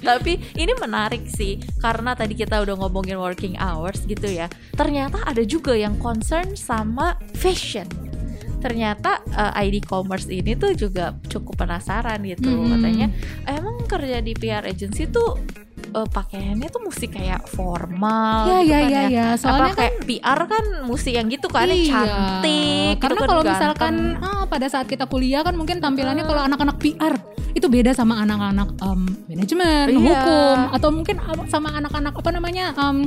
Tapi 0.00 0.32
ini 0.56 0.72
menarik 0.76 1.24
sih 1.28 1.60
karena 1.80 2.16
tadi 2.16 2.34
kita 2.38 2.62
udah 2.62 2.74
ngomongin 2.80 3.18
working 3.18 3.54
hours 3.58 4.04
gitu 4.08 4.28
ya. 4.28 4.48
Ternyata 4.74 5.22
ada 5.24 5.42
juga 5.44 5.76
yang 5.76 5.96
concern 6.00 6.54
sama 6.56 7.16
fashion. 7.36 7.86
Ternyata 8.62 9.26
eh, 9.26 9.66
ID 9.66 9.82
commerce 9.82 10.30
ini 10.30 10.54
tuh 10.54 10.72
juga 10.78 11.18
cukup 11.26 11.66
penasaran 11.66 12.22
gitu. 12.22 12.46
Mm-mm. 12.46 12.70
Katanya 12.78 13.06
emang 13.50 13.76
kerja 13.90 14.22
di 14.22 14.32
PR 14.38 14.62
agency 14.62 15.10
tuh 15.10 15.42
eh, 15.92 16.08
pakaiannya 16.08 16.68
tuh 16.68 16.82
mesti 16.82 17.06
kayak 17.06 17.42
formal 17.46 18.44
Ya 18.44 18.58
gitu 18.58 18.70
ya 18.70 18.78
kan 18.78 18.90
ya 18.90 19.02
ya. 19.06 19.26
Apa 19.28 19.38
Soalnya 19.38 19.62
kan 19.66 19.78
kayak 19.78 19.94
PR 20.02 20.40
kan 20.46 20.64
mesti 20.84 21.10
yang 21.12 21.26
gitu 21.28 21.46
kan 21.46 21.64
yang 21.64 21.78
Iya. 21.78 21.92
cantik 21.92 22.94
Karena 22.98 23.12
gitu 23.12 23.16
kan, 23.18 23.28
kalau 23.28 23.42
misalkan 23.46 23.94
ah, 24.18 24.44
pada 24.44 24.66
saat 24.66 24.86
kita 24.86 25.04
kuliah 25.04 25.40
kan 25.40 25.52
mungkin 25.52 25.78
tampilannya 25.78 26.24
kalau 26.24 26.42
anak-anak 26.42 26.76
PR 26.78 27.14
itu 27.52 27.66
beda 27.66 27.92
sama 27.92 28.18
anak-anak 28.18 28.68
em, 28.76 29.00
manajemen, 29.26 29.86
Iya. 29.88 29.98
hukum 29.98 30.56
atau 30.72 30.88
mungkin 30.90 31.16
am- 31.18 31.46
sama 31.46 31.68
anak-anak 31.72 32.12
apa 32.12 32.30
namanya 32.30 32.72
em, 32.74 33.06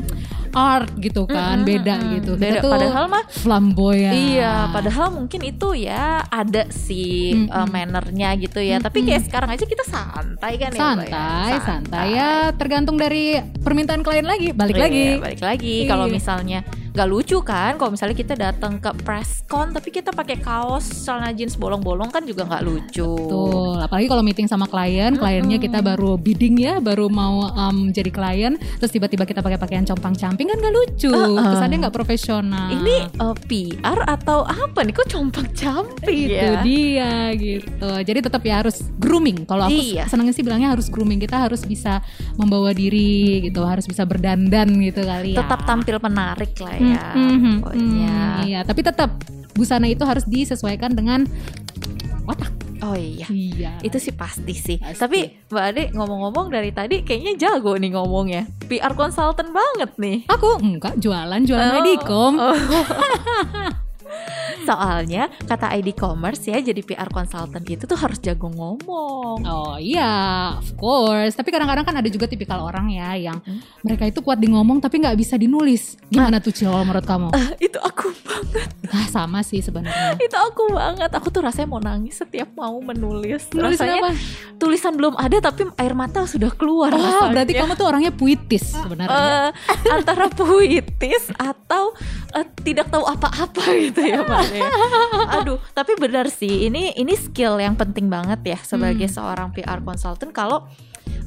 art 0.52 0.88
gitu 0.98 1.26
kan, 1.26 1.60
Mm-mm, 1.60 1.68
beda 1.68 1.96
gitu. 2.14 2.32
Beda. 2.36 2.48
Kita 2.54 2.62
tuh 2.62 2.72
Padahal 2.72 3.06
mah 3.06 3.24
flamboyan. 3.28 4.14
Iya, 4.14 4.54
padahal 4.70 5.08
mungkin 5.12 5.42
itu 5.44 5.70
ya 5.76 6.06
ada 6.24 6.64
sih 6.70 7.36
Mm-mm. 7.36 7.52
uh, 7.52 7.68
mannernya 7.68 8.30
gitu 8.36 8.60
ya. 8.60 8.78
Tapi 8.78 9.02
Mm-mm. 9.02 9.10
kayak 9.12 9.24
sekarang 9.26 9.50
aja 9.50 9.64
kita 9.64 9.84
santai 9.84 10.54
kan 10.56 10.72
ya, 10.72 10.80
Mbak 10.96 11.06
ya? 11.06 11.12
santai, 11.12 11.52
santai 11.60 12.08
ya 12.12 12.30
tergantung 12.52 12.96
dari 12.96 13.36
permintaan 13.60 14.00
klien 14.00 14.24
lagi, 14.24 14.50
balik 14.52 14.76
Iya, 14.76 14.84
lagi. 14.84 15.06
balik 15.20 15.42
lagi. 15.42 15.76
Iya. 15.82 15.90
Kalau 15.90 16.06
misalnya 16.08 16.60
nggak 16.96 17.10
lucu 17.12 17.44
kan, 17.44 17.76
kalau 17.76 17.92
misalnya 17.92 18.16
kita 18.16 18.34
datang 18.34 18.80
ke 18.80 18.88
press 19.04 19.44
con 19.46 19.76
tapi 19.76 19.92
kita 19.92 20.16
pakai 20.16 20.40
kaos 20.40 21.04
celana 21.04 21.36
jeans 21.36 21.60
bolong-bolong 21.60 22.08
kan 22.08 22.24
juga 22.24 22.48
nggak 22.48 22.64
lucu. 22.64 23.04
Betul, 23.04 23.84
apalagi 23.84 24.08
kalau 24.08 24.24
meeting 24.24 24.48
sama 24.48 24.64
klien, 24.64 25.12
kliennya 25.14 25.60
kita 25.60 25.84
baru 25.84 26.16
bidding 26.16 26.56
ya, 26.56 26.80
baru 26.80 27.12
mau 27.12 27.52
em, 27.52 27.92
jadi 27.92 28.08
klien, 28.08 28.54
terus 28.80 28.96
tiba-tiba 28.96 29.28
kita 29.28 29.44
pakai 29.44 29.60
pakaian 29.60 29.84
compang-camping 29.84 30.48
kan 30.48 30.58
gak 30.58 30.72
lucu, 30.74 31.12
Uh-uh. 31.12 31.52
kesannya 31.52 31.84
nggak 31.84 31.96
profesional. 31.96 32.72
Ini 32.72 32.96
uh, 33.20 33.36
PR 33.44 34.00
atau 34.08 34.48
apa 34.48 34.80
nih? 34.80 34.96
Kok 34.96 35.08
compang-camping 35.12 36.32
itu 36.32 36.40
ya? 36.40 36.64
dia 36.64 37.12
gitu. 37.36 37.90
Jadi 38.08 38.20
tetap 38.24 38.40
ya 38.40 38.64
harus 38.64 38.88
grooming. 38.96 39.44
Kalau 39.44 39.68
aku 39.68 39.76
Iya. 39.76 40.08
senangnya 40.08 40.32
sih 40.32 40.48
bilangnya 40.48 40.72
harus 40.72 40.88
grooming. 40.88 41.20
Kita 41.20 41.44
harus 41.44 41.68
bisa 41.68 42.00
membawa 42.40 42.72
diri 42.72 43.44
gitu, 43.44 43.68
harus 43.68 43.84
bisa 43.84 44.08
berdandan 44.08 44.72
gitu 44.80 45.04
kali 45.04 45.36
ya. 45.36 45.44
Tetap 45.44 45.68
tampil 45.68 46.00
menarik 46.00 46.56
lah 46.64 46.85
Hmm, 46.85 46.85
ya. 46.88 47.02
hmm, 47.12 47.38
hmm, 47.38 47.56
Pokoknya. 47.60 48.14
hmm, 48.14 48.46
iya, 48.46 48.60
tapi 48.62 48.82
tetap 48.82 49.10
busana 49.52 49.88
itu 49.88 50.04
harus 50.04 50.24
disesuaikan 50.24 50.92
dengan 50.92 51.24
otak. 52.26 52.52
Oh 52.84 52.94
iya. 52.94 53.26
Iya. 53.26 53.72
Itu 53.82 53.98
sih 53.98 54.12
pasti 54.12 54.54
sih. 54.54 54.78
Pasti. 54.78 55.00
Tapi 55.00 55.20
Mbak 55.48 55.64
Ade 55.64 55.84
ngomong-ngomong 55.92 56.52
dari 56.52 56.70
tadi 56.70 57.02
kayaknya 57.02 57.34
jago 57.40 57.74
nih 57.76 57.90
ngomongnya. 57.90 58.46
PR 58.68 58.94
consultant 58.94 59.50
banget 59.50 59.92
nih. 59.98 60.18
aku 60.28 60.60
enggak 60.60 60.94
jualan, 61.00 61.42
jualan 61.42 61.66
Oh, 61.66 61.76
medicom. 61.82 62.34
oh. 62.38 62.54
Soalnya 64.68 65.30
kata 65.46 65.72
ID 65.72 65.94
Commerce 65.94 66.42
ya 66.44 66.58
jadi 66.58 66.82
PR 66.82 67.08
consultant 67.08 67.62
itu 67.64 67.84
tuh 67.84 67.96
harus 67.96 68.18
jago 68.18 68.50
ngomong. 68.50 69.38
Oh 69.42 69.78
iya, 69.78 70.10
of 70.58 70.74
course. 70.76 71.34
Tapi 71.34 71.50
kadang-kadang 71.50 71.86
kan 71.86 71.96
ada 71.96 72.08
juga 72.08 72.26
tipikal 72.26 72.62
orang 72.62 72.90
ya 72.90 73.14
yang 73.16 73.38
Hmm. 73.38 73.62
mereka 73.80 74.08
itu 74.08 74.20
kuat 74.20 74.40
di 74.40 74.48
ngomong 74.48 74.80
tapi 74.80 74.98
nggak 74.98 75.14
bisa 75.14 75.36
dinulis. 75.36 76.00
Gimana 76.08 76.40
tuh 76.40 76.50
Cil 76.50 76.72
menurut 76.72 77.04
kamu? 77.04 77.30
itu 77.58 77.78
aku 77.78 78.10
banget. 78.22 78.70
Ah, 78.88 79.06
sama 79.06 79.42
sih 79.42 79.60
sebenarnya. 79.60 80.16
Itu 80.26 80.34
aku 80.34 80.72
banget. 80.72 81.12
Aku 81.12 81.28
tuh 81.28 81.42
rasanya 81.42 81.68
mau 81.68 81.78
nangis 81.78 82.16
setiap 82.16 82.48
mau 82.54 82.78
menulis. 82.80 83.50
Nulis 83.52 83.76
rasanya 83.76 84.02
apa? 84.02 84.12
tulisan 84.56 84.94
belum 84.94 85.14
ada 85.16 85.38
tapi 85.42 85.68
air 85.76 85.94
mata 85.94 86.24
sudah 86.24 86.50
keluar. 86.50 86.90
Wah, 86.90 87.02
rasanya. 87.02 87.30
berarti 87.34 87.54
kamu 87.56 87.72
tuh 87.76 87.86
orangnya 87.86 88.12
puitis 88.12 88.72
sebenarnya. 88.72 89.52
Eh, 89.52 89.92
antara 89.92 90.26
puitis 90.30 91.28
atau 91.34 91.92
eh, 92.32 92.46
tidak 92.62 92.88
tahu 92.88 93.04
apa-apa 93.04 93.64
gitu 93.76 94.00
ya 94.12 94.22
Pak. 94.22 94.42
ya. 94.52 94.70
Aduh, 95.40 95.58
tapi 95.72 95.96
benar 95.96 96.30
sih 96.30 96.66
ini 96.66 96.94
ini 96.94 97.14
skill 97.14 97.58
yang 97.58 97.74
penting 97.74 98.08
banget 98.08 98.40
ya 98.46 98.60
sebagai 98.62 99.06
Hmm. 99.06 99.16
seorang 99.16 99.48
PR 99.52 99.80
consultant 99.80 100.32
kalau 100.32 100.66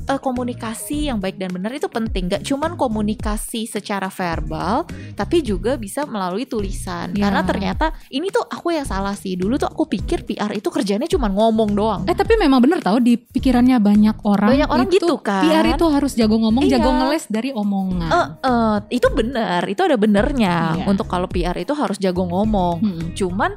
eh, 0.09 0.18
komunikasi 0.18 1.12
yang 1.12 1.21
baik 1.21 1.37
dan 1.37 1.53
benar 1.53 1.71
itu 1.71 1.87
penting. 1.87 2.33
Gak 2.33 2.42
cuman 2.49 2.75
komunikasi 2.75 3.68
secara 3.68 4.09
verbal, 4.09 4.88
tapi 5.14 5.44
juga 5.44 5.77
bisa 5.77 6.09
melalui 6.09 6.49
tulisan. 6.49 7.12
Ya. 7.12 7.29
Karena 7.29 7.44
ternyata 7.44 7.87
ini 8.09 8.33
tuh 8.33 8.42
aku 8.42 8.73
yang 8.73 8.88
salah 8.88 9.12
sih. 9.12 9.37
Dulu 9.37 9.61
tuh 9.61 9.68
aku 9.68 9.85
pikir 9.87 10.25
PR 10.25 10.51
itu 10.57 10.68
kerjanya 10.73 11.05
cuma 11.05 11.29
ngomong 11.29 11.71
doang. 11.77 12.03
Eh 12.09 12.16
tapi 12.16 12.35
memang 12.40 12.59
bener 12.59 12.81
tau 12.81 12.97
di 12.99 13.21
pikirannya 13.21 13.77
banyak 13.79 14.16
orang 14.25 14.49
Banyak 14.49 14.68
orang 14.68 14.88
itu 14.88 14.97
gitu 14.99 15.16
kan. 15.21 15.44
PR 15.44 15.66
itu 15.68 15.85
harus 15.87 16.12
jago 16.16 16.37
ngomong, 16.40 16.64
Iya. 16.64 16.81
jago 16.81 16.90
ngeles 16.97 17.25
dari 17.29 17.51
omongan. 17.53 18.11
Eh, 18.11 18.27
eh, 18.49 18.77
itu 18.97 19.09
benar, 19.12 19.62
itu 19.68 19.81
ada 19.85 19.97
benernya. 20.01 20.57
Iya. 20.81 20.85
Untuk 20.88 21.07
kalau 21.07 21.29
PR 21.29 21.57
itu 21.61 21.77
harus 21.77 22.01
jago 22.01 22.25
ngomong. 22.25 22.81
Hmm. 22.81 23.03
Cuman 23.12 23.53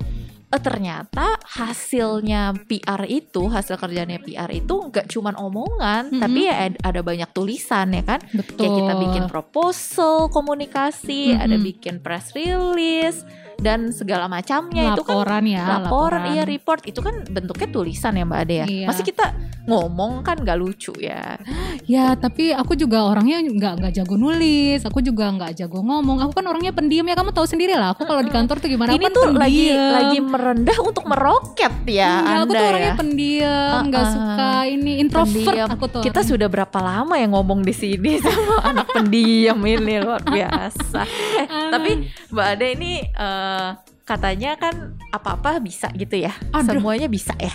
eh, 0.51 0.61
ternyata 0.61 1.39
hasilnya 1.41 2.53
PR 2.67 3.07
itu, 3.07 3.47
hasil 3.47 3.79
kerjanya 3.79 4.19
PR 4.19 4.51
itu 4.51 4.91
nggak 4.91 5.07
cuman 5.07 5.35
omongan, 5.39 6.11
Mm-mm. 6.11 6.21
tapi 6.21 6.51
ya 6.51 6.67
ad- 6.67 6.79
ada 6.83 7.01
banyak 7.01 7.29
tulisan 7.31 7.95
ya 7.95 8.03
kan. 8.03 8.19
Betul. 8.35 8.59
Kayak 8.59 8.73
kita 8.83 8.93
bikin 8.99 9.23
proposal 9.31 10.27
komunikasi, 10.27 11.33
ada 11.33 11.55
Mm-mm. 11.55 11.67
bikin 11.71 11.95
press 12.03 12.35
release 12.35 13.23
dan 13.61 13.93
segala 13.93 14.25
macamnya 14.25 14.91
itu 14.91 15.05
kan 15.05 15.21
laporan 15.21 15.43
ya, 15.45 15.63
laporan, 15.79 16.21
iya 16.33 16.43
report 16.43 16.81
itu 16.83 16.99
kan 16.99 17.21
bentuknya 17.25 17.67
tulisan 17.69 18.17
ya 18.17 18.25
Mbak 18.25 18.39
Ade 18.41 18.55
ya. 18.55 18.65
Iya. 18.65 18.87
Masih 18.89 19.05
kita 19.05 19.25
ngomong 19.61 20.25
kan 20.25 20.41
nggak 20.41 20.57
lucu 20.57 20.89
ya. 20.97 21.37
Ya, 21.85 22.17
tapi 22.17 22.49
aku 22.49 22.73
juga 22.73 23.05
orangnya 23.05 23.37
nggak 23.39 23.73
nggak 23.77 23.93
jago 23.93 24.17
nulis. 24.17 24.81
Aku 24.81 24.99
juga 24.99 25.29
nggak 25.29 25.53
jago 25.55 25.79
ngomong. 25.79 26.25
Aku 26.25 26.33
kan 26.33 26.45
orangnya 26.45 26.73
pendiam 26.73 27.05
ya. 27.05 27.13
Kamu 27.13 27.29
tahu 27.29 27.45
sendiri 27.45 27.77
lah. 27.77 27.93
Aku 27.93 28.03
kalau 28.03 28.19
di 28.19 28.33
kantor 28.33 28.57
tuh 28.57 28.67
gimana? 28.67 28.89
Ini 28.91 28.97
aku 28.97 29.05
kan 29.05 29.13
tuh 29.13 29.25
lagi 29.37 29.65
pendiam. 29.69 29.93
lagi 29.93 30.17
merendah 30.19 30.77
untuk 30.81 31.05
meroket 31.05 31.73
ya 31.85 31.91
Iya, 31.91 32.09
aku 32.17 32.25
Anda 32.41 32.57
tuh 32.57 32.65
orangnya 32.65 32.89
ya. 32.89 32.97
pendiam, 32.97 33.79
nggak 33.85 34.01
Uh-uh. 34.01 34.13
suka 34.17 34.51
ini 34.65 34.91
introvert 34.97 35.45
Pendiam. 35.45 35.69
aku 35.69 35.85
tuh. 35.87 36.01
Kita 36.01 36.19
orangnya. 36.19 36.31
sudah 36.33 36.47
berapa 36.49 36.79
lama 36.81 37.13
ya 37.13 37.27
ngomong 37.29 37.59
di 37.61 37.73
sini 37.75 38.11
sama 38.25 38.55
anak 38.65 38.87
pendiam 38.89 39.57
ini 39.61 39.93
luar 40.01 40.25
biasa. 40.25 41.01
Eh, 41.41 41.47
tapi 41.73 41.91
Mbak 42.29 42.47
Ade 42.47 42.67
ini 42.75 42.93
eh, 43.51 43.71
katanya 44.07 44.55
kan 44.55 44.95
apa-apa 45.11 45.59
bisa 45.59 45.91
gitu 45.95 46.15
ya. 46.19 46.31
Aduh. 46.51 46.79
Semuanya 46.79 47.07
bisa 47.11 47.35
ya. 47.39 47.51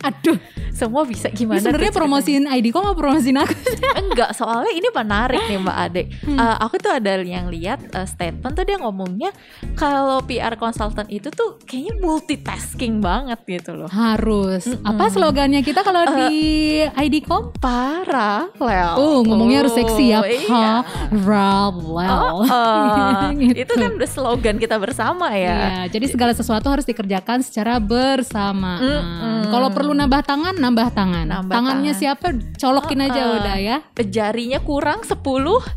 Aduh, 0.00 0.38
Semua 0.70 1.04
bisa 1.04 1.28
gimana? 1.28 1.60
sebenarnya 1.60 1.92
promosiin 1.92 2.48
ID 2.48 2.72
kok 2.72 2.80
mau 2.80 2.96
promosiin 2.96 3.36
aku? 3.36 3.52
enggak, 4.06 4.32
soalnya 4.32 4.72
ini 4.72 4.88
menarik 4.88 5.42
nih 5.44 5.58
Mbak 5.60 5.76
Ade. 5.76 6.02
Hmm. 6.24 6.38
Eh, 6.40 6.56
aku 6.64 6.74
tuh 6.80 6.92
ada 6.94 7.20
yang 7.20 7.52
lihat 7.52 7.84
eh, 7.92 8.06
statement 8.08 8.54
tuh 8.56 8.64
dia 8.64 8.80
ngomongnya 8.80 9.30
kalau 9.76 10.24
PR 10.24 10.56
consultant 10.56 11.10
itu 11.12 11.28
tuh 11.28 11.60
kayaknya 11.68 12.00
multitasking 12.00 13.04
banget 13.04 13.38
gitu 13.44 13.76
loh. 13.76 13.90
Harus. 13.92 14.72
Mm-mm. 14.72 14.88
Apa 14.88 15.12
slogannya 15.12 15.60
kita 15.60 15.84
kalau 15.84 16.00
di 16.16 16.80
ID 16.86 17.28
com? 17.28 17.52
Paralel. 17.60 18.96
Oh, 18.96 19.20
ngomongnya 19.20 19.68
harus 19.68 19.74
seksi 19.76 20.04
ya. 20.16 20.24
Iya. 20.24 20.72
Parallel. 21.12 22.10
Oh, 22.10 22.44
oh. 22.48 23.28
Gitu. 23.40 23.64
Itu 23.64 23.72
kan 23.76 23.90
udah 23.96 24.10
slogan 24.10 24.56
kita 24.60 24.76
bersama 24.76 25.32
ya. 25.32 25.86
Iya, 25.86 25.96
jadi 25.96 26.06
segala 26.12 26.32
sesuatu 26.36 26.66
harus 26.68 26.84
dikerjakan 26.84 27.40
secara 27.40 27.80
bersamaan. 27.80 28.80
Mm-mm. 28.80 29.40
Kalau 29.48 29.68
perlu 29.72 29.89
nambah 29.92 30.22
tangan, 30.22 30.54
nambah 30.54 30.88
tangan. 30.90 31.26
Nambah 31.26 31.52
Tangannya 31.52 31.92
tangan. 31.92 32.00
siapa? 32.00 32.26
Colokin 32.56 33.00
aja 33.00 33.20
Uh-uh. 33.22 33.38
udah 33.40 33.56
ya. 33.56 33.76
Jarinya 34.00 34.58
kurang 34.60 35.02
10 35.02 35.14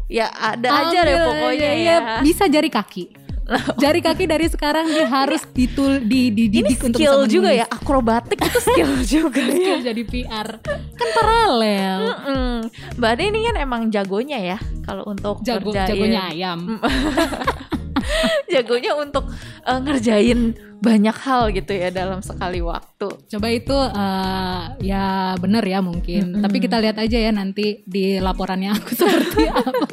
ya 0.08 0.28
ada 0.30 0.70
aja 0.84 1.00
deh 1.02 1.14
Ambil 1.14 1.28
pokoknya 1.28 1.70
aja, 1.70 1.80
ya. 1.80 1.98
Bisa 2.22 2.44
jari 2.48 2.70
kaki. 2.70 3.06
Jari 3.84 4.00
kaki 4.00 4.24
dari 4.24 4.48
sekarang 4.48 4.88
dia 4.88 5.04
harus 5.04 5.44
ditul 5.52 6.00
di 6.00 6.32
Ini 6.32 6.48
dididik 6.48 6.80
untuk 6.80 6.96
bisa 6.96 7.12
skill 7.12 7.28
juga 7.28 7.52
ya, 7.52 7.68
akrobatik 7.68 8.40
itu 8.40 8.60
skill 8.64 8.94
juga 9.20 9.44
ya. 9.44 9.52
Skill 9.52 9.80
jadi 9.84 10.04
PR 10.08 10.48
kan 10.64 11.10
paralel. 11.12 12.00
Mm-mm. 12.08 12.54
Mbak 12.96 13.10
Ade 13.12 13.24
ini 13.28 13.40
kan 13.44 13.56
emang 13.60 13.82
jagonya 13.92 14.40
ya 14.40 14.58
kalau 14.88 15.04
untuk 15.04 15.44
Jago 15.44 15.76
jagonya 15.76 16.32
ayam. 16.32 16.80
jagonya 18.54 18.94
untuk 18.98 19.30
eh, 19.66 19.80
ngerjain 19.80 20.54
banyak 20.84 21.16
hal 21.16 21.56
gitu 21.56 21.72
ya 21.72 21.90
dalam 21.90 22.20
sekali 22.20 22.60
waktu. 22.60 23.08
Coba 23.32 23.48
itu 23.50 23.78
eh, 23.78 24.62
ya 24.84 25.36
benar 25.40 25.64
ya 25.64 25.80
mungkin. 25.80 26.38
Mm-mm. 26.38 26.44
Tapi 26.44 26.58
kita 26.60 26.78
lihat 26.84 27.00
aja 27.00 27.18
ya 27.18 27.32
nanti 27.32 27.82
di 27.88 28.20
laporannya 28.20 28.76
aku 28.76 28.92
seperti 29.00 29.48
apa. 29.48 29.86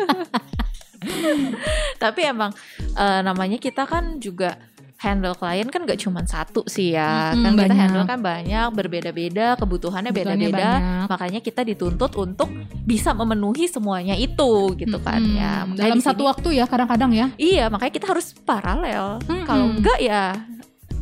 Tapi 2.03 2.21
emang 2.29 2.53
eh, 2.97 3.21
namanya 3.25 3.57
kita 3.57 3.87
kan 3.89 4.19
juga 4.19 4.59
handle 5.01 5.33
klien 5.33 5.65
kan 5.65 5.81
gak 5.83 5.97
cuma 5.99 6.21
satu 6.23 6.61
sih 6.67 6.93
ya. 6.93 7.33
Mm-mm, 7.33 7.41
kan 7.41 7.53
kita 7.55 7.65
banyak. 7.65 7.79
handle 7.79 8.05
kan 8.05 8.19
banyak, 8.21 8.67
berbeda-beda, 8.71 9.57
kebutuhannya 9.57 10.13
beda-beda. 10.13 10.71
Makanya 11.09 11.41
kita 11.41 11.65
dituntut 11.65 12.13
untuk 12.15 12.53
bisa 12.83 13.11
memenuhi 13.11 13.65
semuanya 13.65 14.13
itu 14.13 14.77
gitu 14.77 15.01
kan 15.01 15.19
Mm-mm. 15.19 15.35
ya. 15.35 15.65
Makanya 15.65 15.81
Dalam 15.83 16.01
satu 16.01 16.21
sini- 16.21 16.29
waktu 16.29 16.49
ya 16.55 16.65
kadang-kadang 16.65 17.11
ya. 17.11 17.27
Iya, 17.35 17.65
makanya 17.67 17.93
kita 17.93 18.07
harus 18.07 18.37
paralel. 18.39 19.25
Mm-mm. 19.25 19.43
Kalau 19.43 19.67
enggak 19.73 19.99
ya 19.99 20.37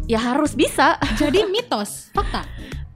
ya 0.06 0.18
harus 0.24 0.54
bisa. 0.54 0.94
Jadi 1.20 1.42
mitos, 1.44 2.08
fakta. 2.10 2.46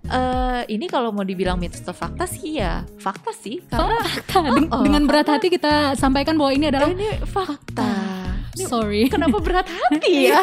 eh 0.04 0.62
ini 0.68 0.86
kalau 0.86 1.08
mau 1.08 1.22
dibilang 1.22 1.56
mitos 1.56 1.80
atau 1.80 1.94
fakta 1.94 2.26
sih 2.26 2.58
ya 2.58 2.84
fakta 2.96 3.30
sih 3.32 3.62
karena 3.64 3.96
Fakta. 3.98 4.38
Den- 4.44 4.68
Oh, 4.68 4.82
Dengan 4.82 5.02
berat 5.04 5.24
hati 5.26 5.48
kita 5.48 5.94
sampaikan 5.94 6.36
bahwa 6.36 6.52
ini 6.52 6.68
adalah 6.68 6.90
ini 6.90 7.16
fakta. 7.24 7.90
Sorry. 8.54 9.08
kenapa 9.08 9.38
berat 9.38 9.64
hati 9.64 10.12
ya? 10.28 10.38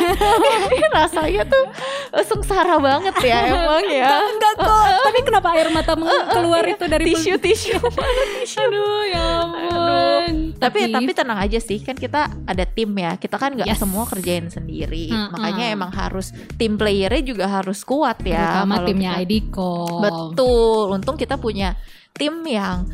Ini 0.65 0.87
rasanya 0.97 1.43
tuh 1.43 1.65
eh, 2.11 2.23
sengsara 2.23 2.75
banget 2.75 3.15
ya 3.21 3.39
emang 3.53 3.85
ya. 3.85 4.25
Enggak 4.25 4.53
kok. 4.57 4.83
Tapi 5.05 5.19
kenapa 5.21 5.47
air 5.53 5.69
mata 5.69 5.93
keluar 6.27 6.63
itu 6.63 6.85
dari 6.85 7.05
tisu 7.07 7.37
tisu. 7.37 7.77
Aduh 8.57 9.01
ya 9.05 9.23
ampun. 9.39 10.33
tapi 10.57 10.89
tapi 10.89 11.11
tenang 11.13 11.39
aja 11.39 11.57
sih 11.57 11.79
kan 11.79 11.93
kita 11.93 12.33
ada 12.43 12.65
tim 12.65 12.89
ya. 12.91 13.15
Kita 13.15 13.35
kan 13.35 13.53
nggak 13.53 13.67
Yes. 13.67 13.77
semua 13.77 14.03
kerjain 14.03 14.47
sendiri. 14.47 15.07
Mm-mm. 15.07 15.29
Makanya 15.31 15.65
emang 15.69 15.91
harus 15.91 16.29
tim 16.55 16.75
playernya 16.75 17.21
juga 17.23 17.45
harus 17.47 17.81
kuat 17.81 18.19
ya. 18.21 18.65
kalau 18.65 18.83
timnya 18.83 19.15
kita- 19.15 19.23
IDCOM. 19.23 20.01
Betul. 20.01 20.85
Untung 20.91 21.15
kita 21.15 21.35
punya 21.35 21.77
tim 22.11 22.41
yang 22.41 22.89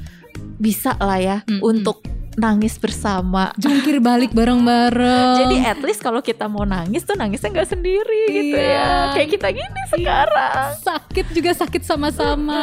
bisa 0.55 0.93
lah 0.95 1.17
ya 1.17 1.37
Mm-mm. 1.41 1.63
untuk 1.63 2.03
nangis 2.35 2.75
bersama. 2.75 3.51
Jungkir 3.55 3.99
balik 3.99 4.31
bareng-bareng. 4.31 5.35
Jadi 5.41 5.55
at 5.61 5.79
least 5.81 5.99
kalau 5.99 6.19
kita 6.19 6.45
mau 6.45 6.63
nangis 6.63 7.01
tuh 7.01 7.15
nangisnya 7.15 7.51
nggak 7.51 7.69
sendiri 7.69 8.21
gitu 8.29 8.55
Iya. 8.55 8.75
ya. 8.75 8.87
Kayak 9.13 9.29
kita 9.33 9.47
gini 9.51 9.81
sekarang. 9.89 10.69
sakit 10.77 11.25
juga 11.31 11.51
sakit 11.51 11.81
sama-sama. 11.81 12.61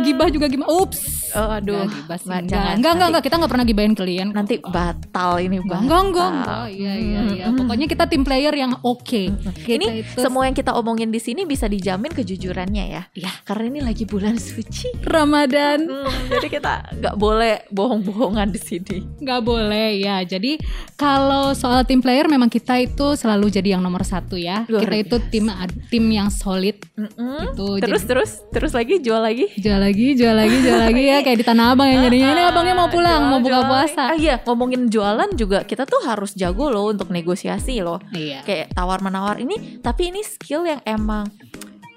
Gibah 0.00 0.28
juga 0.28 0.46
gimana? 0.46 0.68
Ups. 0.70 1.30
Oh, 1.30 1.46
aduh. 1.48 1.86
Nggak 1.86 1.94
gibah. 1.94 2.18
Nggak, 2.20 2.40
Enggak, 2.40 2.62
enggak, 2.74 2.92
enggak, 2.92 3.08
enggak, 3.08 3.22
kita 3.22 3.34
enggak 3.38 3.50
pernah 3.50 3.64
gibahin 3.64 3.94
klien. 3.94 4.28
Nanti 4.30 4.54
batal 4.58 5.32
ini 5.38 5.56
batal. 5.60 5.78
enggak, 5.80 6.00
enggak, 6.02 6.28
enggak. 6.32 6.58
Iya, 6.70 6.92
iya, 6.96 7.20
iya. 7.30 7.44
Mm. 7.46 7.56
Pokoknya 7.56 7.86
kita 7.86 8.04
tim 8.06 8.22
player 8.22 8.54
yang 8.54 8.72
oke. 8.80 9.22
Kita 9.54 9.70
Ini 9.70 9.86
itu 10.02 10.18
semua 10.18 10.48
yang 10.48 10.56
kita 10.56 10.74
omongin 10.74 11.08
di 11.08 11.20
sini 11.20 11.44
bisa 11.44 11.64
dijamin 11.64 12.10
kejujurannya 12.10 12.84
ya. 12.88 13.02
Iya. 13.14 13.30
Karena 13.44 13.64
ini 13.68 13.80
lagi 13.84 14.04
bulan 14.04 14.34
suci. 14.36 14.90
Ramadan 15.04 15.86
Hmm, 15.86 16.10
jadi 16.30 16.46
kita 16.50 16.72
nggak 16.98 17.14
boleh 17.16 17.66
bohong-bohongan 17.70 18.48
di 18.50 18.60
sini. 18.60 18.98
Nggak 19.18 19.40
boleh 19.42 19.98
ya. 19.98 20.22
Jadi 20.22 20.60
kalau 20.94 21.50
soal 21.52 21.82
tim 21.82 21.98
player 21.98 22.30
memang 22.30 22.46
kita 22.46 22.78
itu 22.78 23.18
selalu 23.18 23.50
jadi 23.50 23.74
yang 23.76 23.82
nomor 23.82 24.06
satu 24.06 24.38
ya. 24.38 24.68
Luar 24.70 24.86
kita 24.86 24.96
itu 25.00 25.16
tim 25.32 25.50
tim 25.90 26.04
yang 26.06 26.28
solid 26.30 26.78
Mm-mm. 26.94 27.50
itu. 27.50 27.66
Terus 27.82 28.02
jadi, 28.04 28.10
terus 28.14 28.30
terus 28.54 28.72
lagi 28.76 29.02
jual 29.02 29.20
lagi. 29.20 29.46
jual 29.56 29.80
lagi, 29.80 30.06
jual 30.14 30.34
lagi, 30.36 30.56
jual 30.62 30.78
lagi 30.78 31.02
ya 31.02 31.18
kayak 31.20 31.38
di 31.40 31.46
Tanah 31.46 31.66
Abang 31.74 31.88
yang 31.88 32.02
jadinya 32.06 32.28
ini 32.32 32.42
abangnya 32.46 32.74
mau 32.76 32.88
pulang, 32.88 33.20
mau 33.26 33.40
buka 33.40 33.60
Jual- 33.60 33.68
puasa. 33.70 34.02
Ah, 34.12 34.16
iya, 34.16 34.36
ngomongin 34.44 34.86
jualan 34.86 35.30
juga 35.34 35.62
kita 35.64 35.84
tuh 35.86 36.02
harus 36.04 36.34
jago 36.34 36.70
loh 36.70 36.90
untuk 36.90 37.08
negosiasi 37.10 37.80
loh. 37.80 37.98
Iya. 38.12 38.42
Kayak 38.44 38.74
tawar 38.74 39.00
menawar 39.00 39.38
ini, 39.40 39.80
tapi 39.80 40.10
ini 40.10 40.20
skill 40.20 40.66
yang 40.66 40.80
emang 40.84 41.28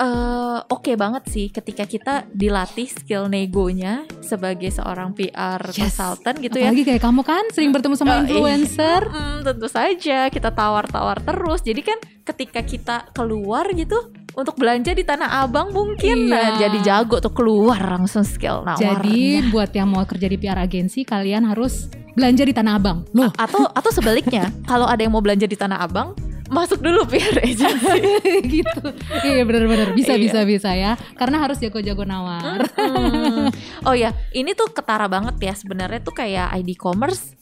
eh 0.04 0.60
oke 0.68 0.92
banget 1.00 1.24
sih 1.32 1.48
ketika 1.48 1.88
kita 1.88 2.28
dilatih 2.36 2.92
skill 2.92 3.32
negonya 3.32 4.04
sebagai 4.20 4.68
seorang 4.68 5.16
PR 5.16 5.64
Yes. 5.72 5.96
consultant 5.96 6.38
gitu 6.44 6.60
ya. 6.60 6.68
Apalagi 6.70 6.84
kayak 6.84 7.02
kamu 7.02 7.22
kan 7.24 7.44
sering 7.56 7.72
bertemu 7.72 7.96
sama 7.96 8.20
iya. 8.20 8.22
influencer. 8.28 9.02
Mm, 9.08 9.38
tentu 9.48 9.68
saja 9.72 10.20
kita 10.28 10.50
tawar-tawar 10.52 11.24
terus. 11.24 11.64
Jadi 11.64 11.82
kan 11.88 11.98
ketika 12.28 12.60
kita 12.68 12.98
keluar 13.16 13.72
gitu 13.72 13.96
untuk 14.34 14.58
belanja 14.58 14.92
di 14.92 15.06
Tanah 15.06 15.46
Abang 15.46 15.72
mungkin 15.72 16.28
Iya. 16.28 16.34
nah, 16.34 16.50
jadi 16.58 16.78
jago 16.84 17.22
tuh 17.22 17.32
keluar 17.32 17.80
langsung 17.80 18.26
skill 18.26 18.66
nawarnya. 18.66 19.00
Jadi 19.00 19.20
buat 19.54 19.72
yang 19.72 19.88
mau 19.88 20.04
kerja 20.04 20.28
di 20.28 20.38
PR 20.42 20.60
agensi 20.60 21.06
kalian 21.06 21.48
harus 21.48 21.88
belanja 22.18 22.44
di 22.44 22.54
Tanah 22.54 22.74
Abang. 22.76 23.06
Loh, 23.14 23.30
atau 23.38 23.70
atau 23.72 23.92
sebaliknya 23.94 24.50
kalau 24.70 24.90
ada 24.90 25.00
yang 25.00 25.14
mau 25.14 25.22
belanja 25.22 25.46
di 25.46 25.56
Tanah 25.56 25.80
Abang 25.86 26.18
masuk 26.54 26.80
dulu 26.80 27.04
PR 27.10 27.42
agency. 27.42 28.00
gitu. 28.62 28.82
Iya 29.26 29.42
benar-benar 29.44 29.92
bisa 29.98 30.14
Iya. 30.14 30.22
bisa 30.22 30.40
bisa 30.46 30.70
ya. 30.78 30.94
Karena 31.18 31.42
harus 31.42 31.58
jago-jago 31.58 32.06
nawar. 32.06 32.70
Hmm. 32.78 33.50
Oh 33.84 33.98
ya, 33.98 34.14
ini 34.32 34.54
tuh 34.54 34.70
ketara 34.72 35.10
banget 35.10 35.36
ya 35.42 35.54
sebenarnya 35.58 36.00
tuh 36.00 36.14
kayak 36.14 36.54
ID 36.54 36.78
commerce 36.78 37.34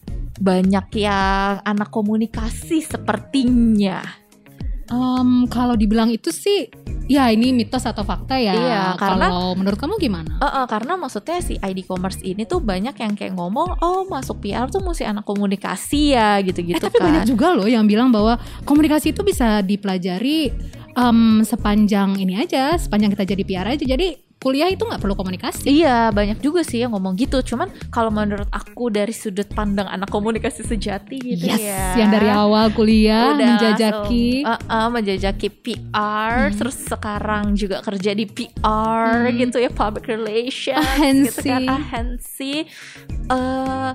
banyak 0.42 0.88
yang 0.98 1.62
anak 1.62 1.94
komunikasi 1.94 2.82
sepertinya. 2.82 4.21
Em, 4.92 5.48
kalau 5.48 5.74
dibilang 5.74 6.12
itu 6.12 6.30
sih, 6.30 6.68
ya 7.08 7.32
ini 7.32 7.52
mitos 7.52 7.84
atau 7.84 8.04
fakta 8.04 8.36
ya. 8.36 8.52
Iya, 8.52 8.84
karena- 9.00 9.32
kalau 9.32 9.56
menurut 9.56 9.80
kamu 9.80 9.96
gimana? 9.98 10.36
Eh, 10.36 10.46
eh, 10.46 10.66
karena 10.68 10.94
maksudnya 10.96 11.40
si 11.40 11.56
ID 11.56 11.84
commerce 11.84 12.20
ini 12.22 12.44
tuh 12.44 12.60
banyak 12.60 12.92
yang 12.94 13.16
kayak 13.16 13.32
ngomong, 13.34 13.80
oh 13.80 14.04
masuk 14.06 14.40
PR 14.42 14.68
tuh 14.68 14.84
mesti 14.84 15.08
anak 15.08 15.24
komunikasi 15.24 16.12
ya 16.12 16.40
gitu-gitu 16.40 16.76
eh 16.76 16.84
tapi 16.84 17.00
kan. 17.00 17.08
banyak 17.08 17.24
juga 17.26 17.56
loh 17.56 17.68
yang 17.68 17.88
bilang 17.88 18.12
bahwa 18.12 18.36
komunikasi 18.64 19.12
itu 19.12 19.24
bisa 19.24 19.64
dipelajari 19.64 20.52
em, 20.92 21.40
sepanjang 21.42 22.20
ini 22.20 22.36
aja, 22.36 22.76
sepanjang 22.76 23.16
kita 23.16 23.24
jadi 23.26 23.44
PR 23.44 23.68
aja. 23.72 23.86
Jadi 23.88 24.31
kuliah 24.42 24.68
itu 24.68 24.82
nggak 24.82 24.98
perlu 24.98 25.14
komunikasi. 25.14 25.70
Iya 25.70 26.10
banyak 26.10 26.42
juga 26.42 26.66
sih 26.66 26.82
yang 26.82 26.98
ngomong 26.98 27.14
gitu. 27.14 27.46
Cuman 27.46 27.70
kalau 27.94 28.10
menurut 28.10 28.50
aku 28.50 28.90
dari 28.90 29.14
sudut 29.14 29.46
pandang 29.48 29.86
anak 29.86 30.10
komunikasi 30.10 30.66
sejati 30.66 31.22
gitu 31.22 31.46
Yes, 31.46 31.62
ya. 31.62 32.02
yang 32.02 32.10
dari 32.10 32.26
awal 32.26 32.74
kuliah 32.74 33.38
Udah, 33.38 33.38
menjajaki. 33.38 34.42
so, 34.42 34.50
uh, 34.50 34.60
uh, 34.66 34.88
menjajaki 34.90 35.48
PR, 35.54 36.50
Hmm. 36.50 36.58
terus 36.58 36.74
sekarang 36.82 37.54
juga 37.54 37.86
kerja 37.86 38.12
di 38.12 38.26
PR 38.26 39.30
Hmm. 39.30 39.38
gitu 39.38 39.62
ya, 39.62 39.70
public 39.70 40.10
relations, 40.10 40.82
Ahensi. 40.98 41.30
gitu 41.38 41.46
kan, 41.46 41.62
ahensi. 41.70 42.54
Eh, 43.30 43.90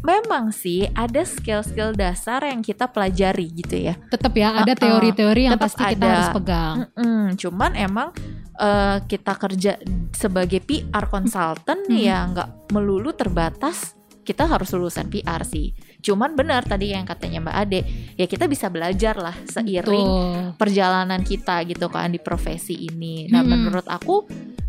memang 0.00 0.50
sih 0.50 0.86
ada 0.92 1.22
skill-skill 1.22 1.92
dasar 1.92 2.44
yang 2.44 2.60
kita 2.60 2.86
pelajari 2.86 3.48
gitu 3.52 3.76
ya. 3.76 3.94
tetap 4.08 4.32
ya 4.32 4.52
ada 4.54 4.72
teori-teori 4.72 5.42
yang 5.46 5.54
tetap 5.58 5.72
pasti 5.72 5.82
kita 5.92 6.00
ada. 6.00 6.08
harus 6.10 6.28
pegang. 6.32 6.74
Mm-mm, 6.94 7.22
cuman 7.36 7.72
emang 7.74 8.08
eh, 8.56 8.98
kita 9.04 9.32
kerja 9.34 9.72
sebagai 10.10 10.60
PR 10.60 11.04
consultant 11.06 11.84
Hmm. 11.86 11.96
ya 11.96 12.24
nggak 12.24 12.72
melulu 12.72 13.12
terbatas 13.12 13.92
kita 14.22 14.42
harus 14.42 14.74
lulusan 14.74 15.06
PR 15.06 15.46
sih. 15.46 15.70
Cuman 16.02 16.34
benar 16.34 16.66
tadi 16.66 16.90
yang 16.90 17.06
katanya 17.06 17.46
Mbak 17.46 17.56
Ade, 17.62 17.80
ya 18.18 18.26
kita 18.26 18.50
bisa 18.50 18.66
belajar 18.66 19.14
lah 19.14 19.30
seiring 19.46 20.08
Tuh. 20.10 20.58
perjalanan 20.58 21.22
kita 21.22 21.62
gitu 21.62 21.86
kan 21.86 22.10
di 22.10 22.18
profesi 22.18 22.90
ini. 22.90 23.30
Nah, 23.30 23.46
Mm-mm. 23.46 23.70
menurut 23.70 23.86
aku 23.86 24.26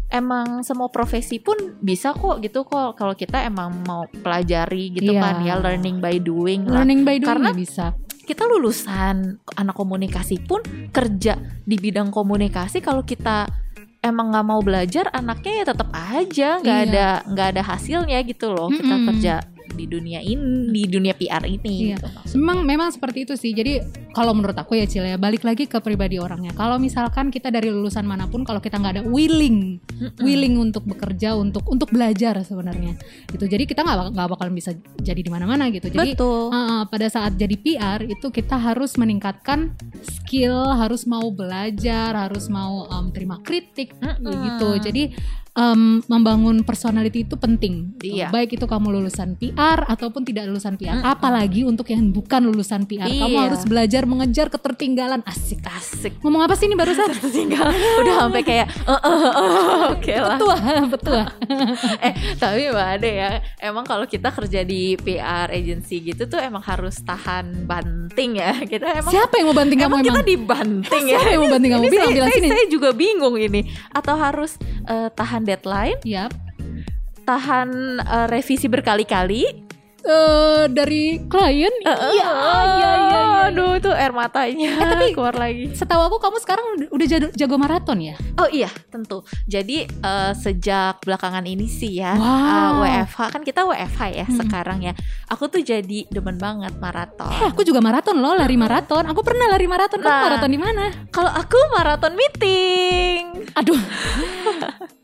emang 0.10 0.62
semua 0.62 0.88
profesi 0.88 1.38
pun 1.38 1.56
bisa 1.78 2.12
kok 2.12 2.39
gitu 2.39 2.63
kok 2.63 2.96
kalau 2.96 3.12
kita 3.12 3.43
emang 3.43 3.84
mau 3.84 4.08
pelajari 4.08 4.91
gitu 4.91 5.12
Iya. 5.12 5.22
kan 5.22 5.36
ya 5.41 5.56
learning 5.58 6.00
by 6.00 6.15
doing 6.17 6.63
lah. 6.63 6.82
Learning 6.82 7.04
by 7.04 7.17
doing 7.17 7.28
Karena- 7.28 7.52
bisa. 7.54 7.91
Kita 8.20 8.43
lulusan 8.43 9.15
anak 9.54 9.72
komunikasi 9.74 10.41
pun 10.41 10.60
kerja 10.89 11.36
di 11.62 11.76
bidang 11.76 12.08
komunikasi 12.10 12.80
kalau 12.80 13.00
kita 13.02 13.48
emang 14.00 14.30
nggak 14.30 14.46
mau 14.46 14.60
belajar 14.60 15.08
anaknya 15.10 15.54
ya 15.54 15.65
tetap 15.65 15.89
aja 15.91 16.50
nggak 16.58 16.78
Iya. 16.78 16.88
ada 16.88 17.08
nggak 17.26 17.48
ada 17.50 17.62
hasilnya 17.65 18.20
gitu 18.24 18.52
loh 18.52 18.67
kita 18.70 18.84
Mm-mm. 18.89 19.08
kerja 19.10 19.36
di 19.78 19.86
dunia 19.86 20.18
ini 20.20 20.74
di 20.74 20.84
dunia 20.90 21.13
PR 21.13 21.46
ini 21.46 21.94
Iya. 21.94 22.02
gitu 22.02 22.08
maksudnya. 22.10 22.38
Memang 22.42 22.58
memang 22.66 22.90
seperti 22.90 23.30
itu 23.30 23.34
sih. 23.38 23.54
Jadi 23.54 23.80
kalau 24.12 24.34
menurut 24.34 24.58
aku 24.58 24.74
ya 24.74 24.90
Cil 24.90 25.06
ya 25.06 25.22
balik 25.22 25.46
lagi 25.46 25.70
ke 25.70 25.78
pribadi 25.78 26.18
orangnya. 26.18 26.50
Kalau 26.58 26.82
misalkan 26.82 27.30
kita 27.30 27.54
dari 27.54 27.70
lulusan 27.70 28.10
mana 28.10 28.26
pun 28.26 28.42
kalau 28.42 28.58
kita 28.58 28.82
nggak 28.82 28.94
ada 28.98 29.04
willing 29.06 29.78
willing 30.26 30.58
untuk 30.58 30.82
bekerja 30.90 31.38
untuk 31.38 31.70
untuk 31.70 31.94
belajar 31.94 32.42
sebenarnya 32.42 32.98
gitu. 33.30 33.46
Jadi 33.46 33.70
kita 33.70 33.86
nggak 33.86 34.18
nggak 34.18 34.28
bakalan 34.34 34.58
bisa 34.58 34.74
jadi 34.98 35.22
di 35.22 35.30
mana-mana 35.30 35.70
gitu. 35.70 35.94
Jadi 35.94 36.18
betul 36.18 36.50
uh, 36.50 36.90
pada 36.90 37.08
saat 37.08 37.38
jadi 37.38 37.54
PR 37.62 38.00
itu 38.10 38.34
kita 38.34 38.58
harus 38.58 38.98
meningkatkan 38.98 39.78
skill, 40.02 40.74
harus 40.74 41.06
mau 41.06 41.30
belajar, 41.30 42.18
harus 42.18 42.50
mau 42.50 42.90
um, 42.90 43.13
terima 43.13 43.38
kritik 43.46 43.94
Mm-mm. 44.02 44.34
gitu. 44.50 44.70
Jadi 44.82 45.04
em, 45.58 45.82
membangun 46.06 46.62
personality 46.62 47.26
itu 47.26 47.34
penting. 47.36 47.98
gitu. 47.98 48.13
Iya. 48.15 48.30
Baik 48.30 48.54
itu 48.54 48.63
kamu 48.63 48.93
lulusan 48.93 49.34
PR 49.36 49.84
ataupun 49.84 50.22
tidak 50.22 50.46
lulusan 50.46 50.76
PR. 50.76 50.96
Mm-mm. 50.96 51.10
Apalagi 51.10 51.62
untuk 51.63 51.88
yang 51.88 52.06
bukan 52.08 52.46
lulusan 52.46 52.86
PR, 52.86 53.10
kamu 53.10 53.26
Iya. 53.32 53.43
harus 53.43 53.62
belajar 53.63 54.04
mengejar 54.04 54.48
ketertinggalan. 54.48 55.20
Asik. 55.24 55.65
Asik. 55.65 56.13
Ngomong 56.22 56.41
apa 56.41 56.54
sih 56.54 56.65
ini 56.65 56.76
barusan? 56.76 57.10
Tinggal 57.38 57.67
udah 57.98 58.15
sampai 58.20 58.41
kayak 58.41 58.67
"Eh, 58.70 58.93
eh, 58.93 59.17
eh, 59.17 59.34
eh, 59.34 59.82
oke 59.93 60.13
lah. 60.15 60.38
Betul, 60.38 60.56
betul. 60.93 61.20
eh 62.00 62.13
tapi 62.36 62.70
mbak 62.70 62.88
Ade 62.93 63.12
ya 63.12 63.30
emang 63.60 63.84
kalau 63.84 64.06
kita 64.06 64.30
kerja 64.30 64.62
di 64.62 64.93
PR 64.96 65.50
agency 65.50 66.04
gitu 66.04 66.26
tuh 66.26 66.38
emang 66.38 66.62
harus 66.62 67.00
tahan 67.00 67.65
banting 67.65 68.38
ya 68.38 68.54
kita 68.62 68.93
emang 68.96 69.10
Siapa 69.10 69.34
yang 69.36 69.48
mau 69.48 69.58
banting 69.58 69.80
kamu 69.80 69.89
emang 69.89 70.04
kita 70.04 70.13
emang? 70.13 70.28
dibanting 70.28 71.04
ya 71.06 71.17
Siapa 71.17 71.30
yang 71.30 71.41
mau 71.41 71.52
banting 71.52 71.72
kamu? 71.72 71.84
Bilang, 71.88 72.12
bilang 72.12 72.30
sini. 72.32 72.48
saya 72.48 72.65
juga 72.67 72.89
bingung 72.91 73.36
ini 73.36 73.62
atau 73.89 74.15
harus 74.15 74.60
eh, 74.88 75.10
tahan 75.12 75.43
deadline 75.43 76.00
Yap. 76.08 76.32
tahan 77.28 78.00
eh, 78.02 78.28
revisi 78.32 78.71
berkali-kali 78.71 79.66
Eh, 80.08 80.63
dari 80.70 81.04
klien? 81.22 81.74
Eh, 81.78 81.98
iya, 82.13 82.28
iya, 82.32 82.52
iya, 82.65 82.91
iya. 82.98 83.22
aduh 83.48 83.76
itu 83.76 83.88
air 83.89 84.12
matanya 84.12 84.72
Eh, 84.74 84.88
tapi- 84.89 85.12
keluar 85.12 85.36
lagi 85.36 85.72
Setahu 85.72 86.02
aku 86.06 86.17
kamu 86.17 86.38
sekarang 86.38 86.65
udah- 86.88 87.08
jago, 87.08 87.28
jago 87.34 87.56
maraton 87.56 88.00
ya? 88.02 88.15
Oh 88.36 88.48
iya, 88.48 88.72
tentu. 88.88 89.20
Jadi 89.46 89.84
eh, 89.84 90.32
sejak 90.34 91.00
belakangan 91.02 91.43
ini 91.43 91.67
sih 91.67 91.98
ya, 91.98 92.13
Wow. 92.13 92.84
eh, 92.84 93.04
WFH 93.04 93.20
kan 93.30 93.41
kita 93.41 93.63
WFH 93.63 94.02
ya 94.13 94.26
Hmm. 94.26 94.38
sekarang 94.38 94.80
ya. 94.82 94.93
Aku 95.28 95.48
tuh 95.48 95.60
jadi 95.60 96.08
demen 96.08 96.36
banget 96.38 96.76
maraton. 96.78 97.28
Eh, 97.30 97.43
aku 97.46 97.62
juga 97.62 97.80
maraton 97.80 98.15
loh, 98.15 98.32
lari 98.34 98.56
maraton. 98.56 99.04
Aku 99.06 99.20
pernah 99.22 99.48
lari 99.48 99.65
maraton. 99.65 100.00
Nah. 100.00 100.24
maraton 100.24 100.48
di 100.48 100.58
mana? 100.58 100.84
Kalau 101.10 101.30
aku 101.30 101.58
maraton 101.70 102.13
meeting. 102.13 103.43
Aduh. 103.54 103.76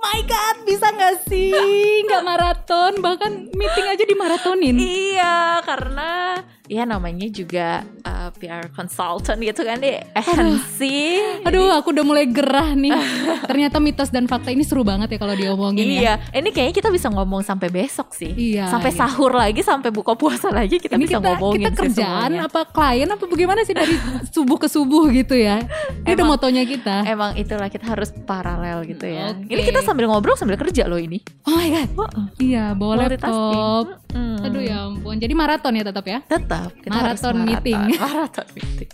My 0.04 0.20
God, 0.22 0.58
bisa 0.63 0.88
nggak 0.89 1.16
sih 1.26 1.56
nggak 2.04 2.22
maraton? 2.22 3.00
Bahkan 3.00 3.32
meeting 3.52 3.86
aja 3.86 4.04
dimaratonin. 4.04 4.76
Iya, 4.93 5.58
karena 5.65 6.38
ya 6.71 6.88
namanya 6.88 7.28
juga 7.28 7.84
eh, 7.84 8.30
PR 8.39 8.71
consultant 8.71 9.36
gitu 9.39 9.67
kan 9.67 9.84
deh. 9.84 9.99
Agency. 10.15 11.19
Aduh, 11.43 11.76
aku 11.76 11.91
udah 11.91 12.06
mulai 12.08 12.26
gerah 12.32 12.71
nih. 12.71 12.95
Ternyata 13.49 13.84
mitos 13.84 14.08
dan 14.10 14.32
fakta 14.32 14.56
ini 14.56 14.63
seru 14.63 14.88
banget 14.88 15.12
ya 15.12 15.17
kalau 15.19 15.36
diomongin 15.36 15.84
ya. 15.84 15.99
Iya, 15.99 16.13
ini 16.39 16.49
kayaknya 16.56 16.76
kita 16.80 16.89
bisa 16.89 17.12
ngomong 17.12 17.43
sampai 17.43 17.67
besok 17.67 18.15
sih. 18.15 18.32
Iya, 18.32 18.71
sampai 18.71 18.95
iya. 18.95 18.99
sahur 19.04 19.32
lagi, 19.36 19.60
sampai 19.60 19.91
buka 19.91 20.15
puasa 20.15 20.47
lagi 20.56 20.80
kita 20.80 20.95
Ini 20.95 21.04
bisa 21.04 21.19
kita, 21.19 21.28
ngomongin 21.36 21.60
kita 21.60 21.69
sih 21.69 21.80
kerjaan 21.91 22.32
semuanya. 22.32 22.47
apa 22.47 22.60
klien 22.71 23.10
apa 23.12 23.26
bagaimana 23.28 23.60
sih 23.67 23.76
dari 23.76 23.95
subuh 24.32 24.56
ke 24.56 24.67
subuh 24.71 25.12
gitu 25.12 25.36
ya? 25.36 25.60
Ini 26.08 26.15
udah 26.15 26.23
Emang- 26.23 26.32
motonya 26.39 26.63
kita. 26.63 27.04
Emang 27.04 27.36
itulah 27.36 27.67
kita 27.67 27.91
harus 27.91 28.15
paralel 28.23 28.88
gitu 28.88 29.04
ya. 29.04 29.36
Oke. 29.36 29.52
Ini 29.52 29.62
kita 29.67 29.84
sambil 29.84 30.08
ngobrol 30.08 30.39
sambil 30.39 30.56
kerja 30.56 30.88
loh 30.88 30.97
ini. 30.99 31.19
Oh 31.43 31.52
my 31.52 31.67
god. 31.91 32.12
Iya, 32.39 32.71
bawa 32.71 33.04
laptop. 33.04 33.99
Mm. 34.13 34.38
Aduh 34.45 34.62
ya 34.62 34.78
ampun. 34.88 35.17
Jadi 35.17 35.34
maraton 35.34 35.73
ya 35.73 35.84
tetap 35.84 36.06
ya? 36.06 36.21
Tetap 36.23 36.53
kita 36.82 36.98
harus 36.98 37.22
Maraton 37.22 37.38
meeting. 37.46 37.82
Maraton 38.02 38.48
meeting. 38.54 38.92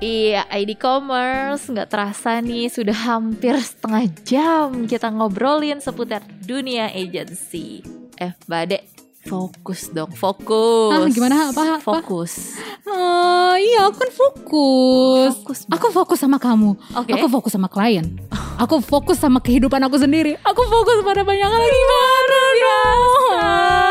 Iya, 0.00 0.48
ID 0.48 0.80
Commerce 0.80 1.68
nggak 1.68 1.92
terasa 1.92 2.40
nih 2.40 2.72
sudah 2.72 2.96
hampir 2.96 3.52
setengah 3.60 4.08
jam 4.24 4.88
kita 4.88 5.12
ngobrolin 5.12 5.76
seputar 5.84 6.24
dunia 6.40 6.88
agency. 6.88 7.84
Eh, 8.16 8.32
Bade, 8.48 8.99
fokus 9.20 9.92
dong, 9.92 10.10
fokus. 10.16 10.96
Ah, 10.96 11.06
gimana? 11.08 11.52
Apa- 11.52 11.76
apa? 11.76 12.00
Fokus. 12.00 12.56
Oh 12.88 13.54
iya, 13.54 13.86
aku 13.86 13.96
kan 14.00 14.10
fokus. 14.10 15.30
Fokus. 15.44 15.58
Aku 15.68 15.86
fokus 15.92 16.18
sama 16.18 16.40
kamu. 16.40 16.74
Oke. 16.96 17.12
Aku 17.12 17.26
fokus 17.28 17.52
sama 17.52 17.68
klien. 17.68 18.16
Aku 18.56 18.80
fokus 18.80 19.20
sama 19.20 19.40
kehidupan 19.40 19.80
aku 19.80 19.96
sendiri. 19.96 20.36
Aku 20.42 20.62
fokus 20.64 21.04
pada 21.04 21.22
banyak 21.22 21.48
hal 21.48 21.64
gimana 21.64 22.40
dong? 22.56 23.89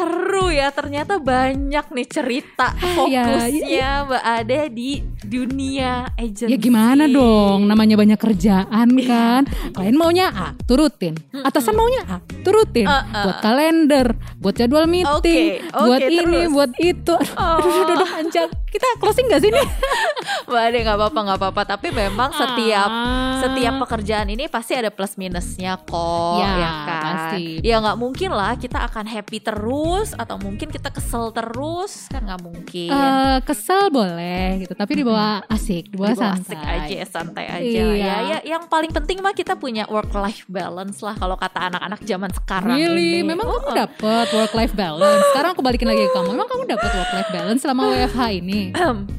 Ah, 0.00 0.06
ini 0.06 0.16
seru 0.16 0.46
ya 0.48 0.68
ternyata 0.70 1.14
banyak 1.16 1.86
nih 1.86 2.06
cerita 2.06 2.72
ya, 2.72 2.94
fokusnya 2.96 3.90
Mbak 4.06 4.22
Ade 4.24 4.60
di 4.70 4.90
dunia 5.20 5.90
agency. 6.14 6.48
Ya 6.48 6.56
gimana 6.56 7.04
dong, 7.06 7.64
namanya 7.64 7.94
banyak 7.94 8.16
kerjaan 8.16 8.88
kan. 9.00 9.42
Klien 9.70 9.94
maunya 9.94 10.26
A, 10.28 10.56
turutin. 10.64 11.14
Atasan 11.36 11.74
maunya 11.74 12.00
A, 12.02 12.16
turutin. 12.40 12.84
Uh, 12.84 13.04
uh. 13.04 13.24
Buat 13.26 13.38
kalender, 13.40 14.06
buat 14.36 14.54
jadwal 14.54 14.86
meeting, 14.86 15.60
Oke, 15.60 15.68
oke, 15.70 15.84
buat 15.84 16.00
ini, 16.02 16.16
terus. 16.18 16.48
buat 16.50 16.72
itu. 16.78 17.14
Aduh, 17.14 17.36
Oh. 17.36 17.56
aduh, 17.58 17.70
aduh, 17.84 17.94
aduh, 17.94 18.08
panjang. 18.10 18.48
Kita 18.66 18.86
closing 18.96 19.26
gak 19.26 19.42
sih 19.42 19.50
nih? 19.50 19.66
Mbak 20.48 20.62
Ade 20.64 20.78
nggak 20.80 20.96
apa-apa 20.96 21.18
nggak 21.20 21.38
apa-apa 21.38 21.62
tapi 21.68 21.88
memang 21.90 22.30
setiap 22.32 22.86
Ah. 22.86 23.38
setiap 23.40 23.74
pekerjaan 23.78 24.26
ini 24.28 24.46
pasti 24.46 24.74
ada 24.74 24.90
plus 24.90 25.14
minusnya 25.14 25.74
kok 25.80 26.38
Ya, 26.38 26.50
ya, 26.56 26.70
kan. 26.84 27.02
pasti. 27.02 27.44
Ya 27.62 27.76
nggak 27.78 27.96
mungkin 27.96 28.30
lah 28.30 28.54
kita 28.54 28.78
akan 28.84 29.06
happy 29.06 29.38
terus 29.40 29.89
atau 30.12 30.36
mungkin 30.36 30.66
kita 30.66 30.88
kesel 30.88 31.30
terus 31.30 32.06
kan 32.06 32.22
nggak 32.22 32.40
mungkin. 32.40 32.90
Eh, 32.90 33.38
kesel 33.42 33.88
boleh 33.88 34.60
gitu, 34.60 34.72
tapi 34.72 34.92
dibawa 34.96 35.42
asik, 35.46 35.88
dibawa 35.88 36.10
Dibawa 36.10 36.24
santai. 36.34 36.54
asik 36.54 36.60
aja 36.62 36.98
santai 37.04 37.44
aja 37.46 37.60
Iya. 37.60 37.86
ya 37.92 38.14
ya 38.22 38.38
yang 38.48 38.66
paling 38.66 38.88
penting 38.88 39.18
mah 39.18 39.32
kita 39.32 39.54
punya 39.54 39.84
work 39.86 40.10
life 40.12 40.46
balance 40.46 40.98
lah 40.98 41.14
kalau 41.14 41.34
kata 41.34 41.68
anak-anak 41.68 42.00
zaman 42.02 42.30
sekarang 42.30 42.74
Really? 42.74 43.18
ini 43.18 43.28
Memang 43.28 43.46
Oh, 43.46 43.58
kamu 43.60 43.76
dapet 43.78 44.26
work 44.30 44.52
life 44.52 44.74
balance. 44.74 45.22
Sekarang 45.30 45.50
aku 45.52 45.62
balikin 45.62 45.86
lagi 45.86 46.02
ke 46.02 46.12
kamu. 46.12 46.28
Memang 46.30 46.46
kamu 46.46 46.62
dapet 46.66 46.90
work 46.92 47.12
life 47.12 47.30
balance 47.30 47.60
selama 47.60 47.82
WFH 47.88 48.22
ini? 48.36 48.60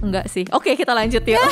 enggak 0.02 0.26
sih 0.28 0.44
oke 0.48 0.72
kita 0.74 0.92
lanjut 0.92 1.24
ya 1.24 1.40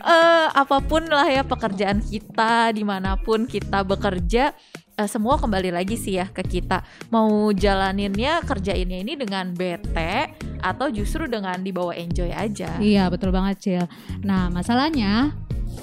Eh, 0.00 0.46
apa 0.50 0.80
pun 0.80 1.04
lah 1.04 1.28
ya 1.28 1.44
pekerjaan 1.44 2.00
kita 2.00 2.72
di 2.72 2.80
mana 2.82 3.14
pun 3.14 3.44
kita 3.44 3.84
bekerja 3.84 4.56
eh, 5.00 5.08
semua 5.08 5.40
kembali 5.40 5.72
lagi 5.72 5.96
sih 5.96 6.20
ya 6.20 6.28
ke 6.28 6.44
kita 6.44 6.84
mau 7.08 7.48
jalaninnya 7.56 8.44
kerjainnya 8.44 9.00
ini 9.00 9.16
dengan 9.16 9.50
bete 9.56 10.36
atau 10.60 10.92
justru 10.92 11.24
dengan 11.24 11.56
dibawa 11.64 11.96
enjoy 11.96 12.28
aja 12.28 12.76
Iya 12.76 13.08
betul 13.08 13.32
banget 13.32 13.56
Cil. 13.60 13.84
Nah 14.20 14.52
masalahnya 14.52 15.32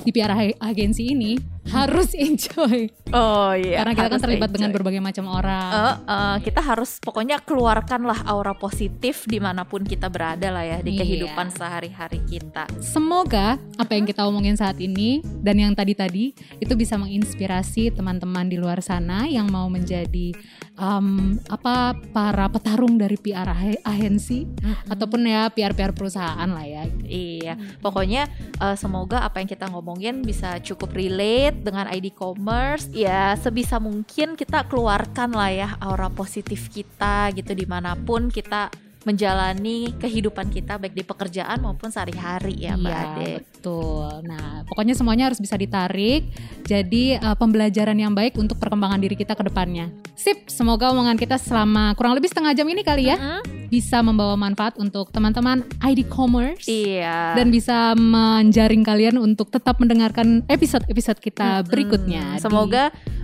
di 0.02 0.12
PR 0.12 0.32
ag- 0.32 0.58
agensi 0.58 1.12
ini 1.12 1.36
harus 1.68 2.16
enjoy 2.28 2.88
oh 3.12 3.52
iya 3.52 3.84
karena 3.84 3.92
kita 3.94 4.08
kan 4.10 4.20
terlibat 4.22 4.50
dengan 4.50 4.72
enjoy. 4.72 4.78
berbagai 4.80 5.02
macam 5.02 5.26
orang. 5.30 5.68
Eh, 5.68 5.96
eh, 6.06 6.38
kita 6.42 6.62
harus 6.62 6.96
pokoknya 6.98 7.40
keluarkanlah 7.40 8.24
aura 8.24 8.52
positif 8.54 9.24
di 9.24 9.38
mana 9.38 9.64
pun 9.64 9.84
kita 9.84 10.08
berada 10.08 10.48
lah 10.48 10.64
ya 10.64 10.80
di 10.80 10.96
Iya. 10.96 11.04
kehidupan 11.04 11.48
sehari-hari 11.50 12.24
kita. 12.24 12.72
Semoga 12.80 13.60
apa 13.76 13.92
yang 13.92 14.04
kita 14.04 14.24
omongin 14.24 14.56
saat 14.56 14.80
ini 14.80 15.20
dan 15.38 15.56
yang 15.58 15.72
tadi-tadi 15.72 16.32
itu 16.58 16.74
bisa 16.74 16.96
menginspirasi 16.96 17.92
teman-teman 17.92 18.46
di 18.46 18.56
luar 18.56 18.80
sana 18.80 19.26
yang 19.26 19.48
mau 19.48 19.68
menjadi 19.68 20.32
um, 20.78 21.36
apa 21.50 21.98
para 22.14 22.46
petarung 22.48 22.96
dari 22.96 23.18
PR 23.18 23.50
ag- 23.50 23.84
agensi 23.84 24.48
ataupun 24.88 25.28
ya 25.28 25.50
PR-PR 25.52 25.92
perusahaan 25.92 26.48
lah 26.48 26.66
ya. 26.66 26.84
Iya, 27.08 27.54
pokoknya 27.82 28.30
eh, 28.62 28.76
semoga 28.78 29.26
apa 29.26 29.42
yang 29.42 29.50
kita 29.50 29.68
ngomongin 29.68 30.24
bisa 30.24 30.62
cukup 30.62 30.94
relate 30.96 31.60
dengan 31.62 31.90
ID 31.90 32.14
Commerce. 32.14 32.90
Ya, 32.94 33.36
sebisa 33.36 33.82
mungkin 33.82 34.38
kita 34.38 34.66
keluarkan 34.70 35.34
lah 35.34 35.52
ya 35.52 35.70
aura 35.82 36.08
positif 36.14 36.70
kita 36.72 37.34
gitu 37.34 37.52
di 37.58 37.66
mana 37.68 37.98
pun 37.98 38.30
kita 38.30 38.70
menjalani 39.08 39.96
kehidupan 39.96 40.52
kita 40.52 40.76
baik 40.76 40.92
di 40.92 41.02
pekerjaan 41.02 41.64
maupun 41.64 41.88
sehari-hari 41.88 42.60
ya 42.60 42.76
Mbak 42.76 42.92
Iya, 42.92 43.00
Ade. 43.08 43.32
betul. 43.40 44.08
Nah, 44.28 44.68
pokoknya 44.68 44.94
semuanya 44.94 45.32
harus 45.32 45.40
bisa 45.40 45.56
ditarik. 45.56 46.28
Jadi 46.62 47.16
uh, 47.16 47.34
pembelajaran 47.34 47.96
yang 47.96 48.12
baik 48.12 48.36
untuk 48.36 48.60
perkembangan 48.60 49.00
diri 49.00 49.16
kita 49.16 49.32
ke 49.32 49.48
depannya. 49.48 49.88
Sip, 50.14 50.52
semoga 50.52 50.92
omongan 50.92 51.16
kita 51.16 51.40
selama 51.40 51.96
kurang 51.96 52.14
lebih 52.14 52.28
setengah 52.28 52.52
jam 52.52 52.68
ini 52.68 52.84
kali 52.84 53.08
ya 53.08 53.16
Mm-mm. 53.16 53.72
bisa 53.72 54.02
membawa 54.02 54.36
manfaat 54.36 54.76
untuk 54.76 55.08
teman-teman 55.10 55.64
ID 55.80 56.04
Commerce. 56.06 56.68
Iya. 56.68 57.40
Dan 57.40 57.48
bisa 57.48 57.96
menjaring 57.96 58.84
kalian 58.84 59.16
untuk 59.16 59.48
tetap 59.48 59.80
mendengarkan 59.80 60.44
episode-episode 60.46 61.24
kita 61.24 61.64
Mm-mm. 61.64 61.72
berikutnya. 61.72 62.24
di- 62.36 62.44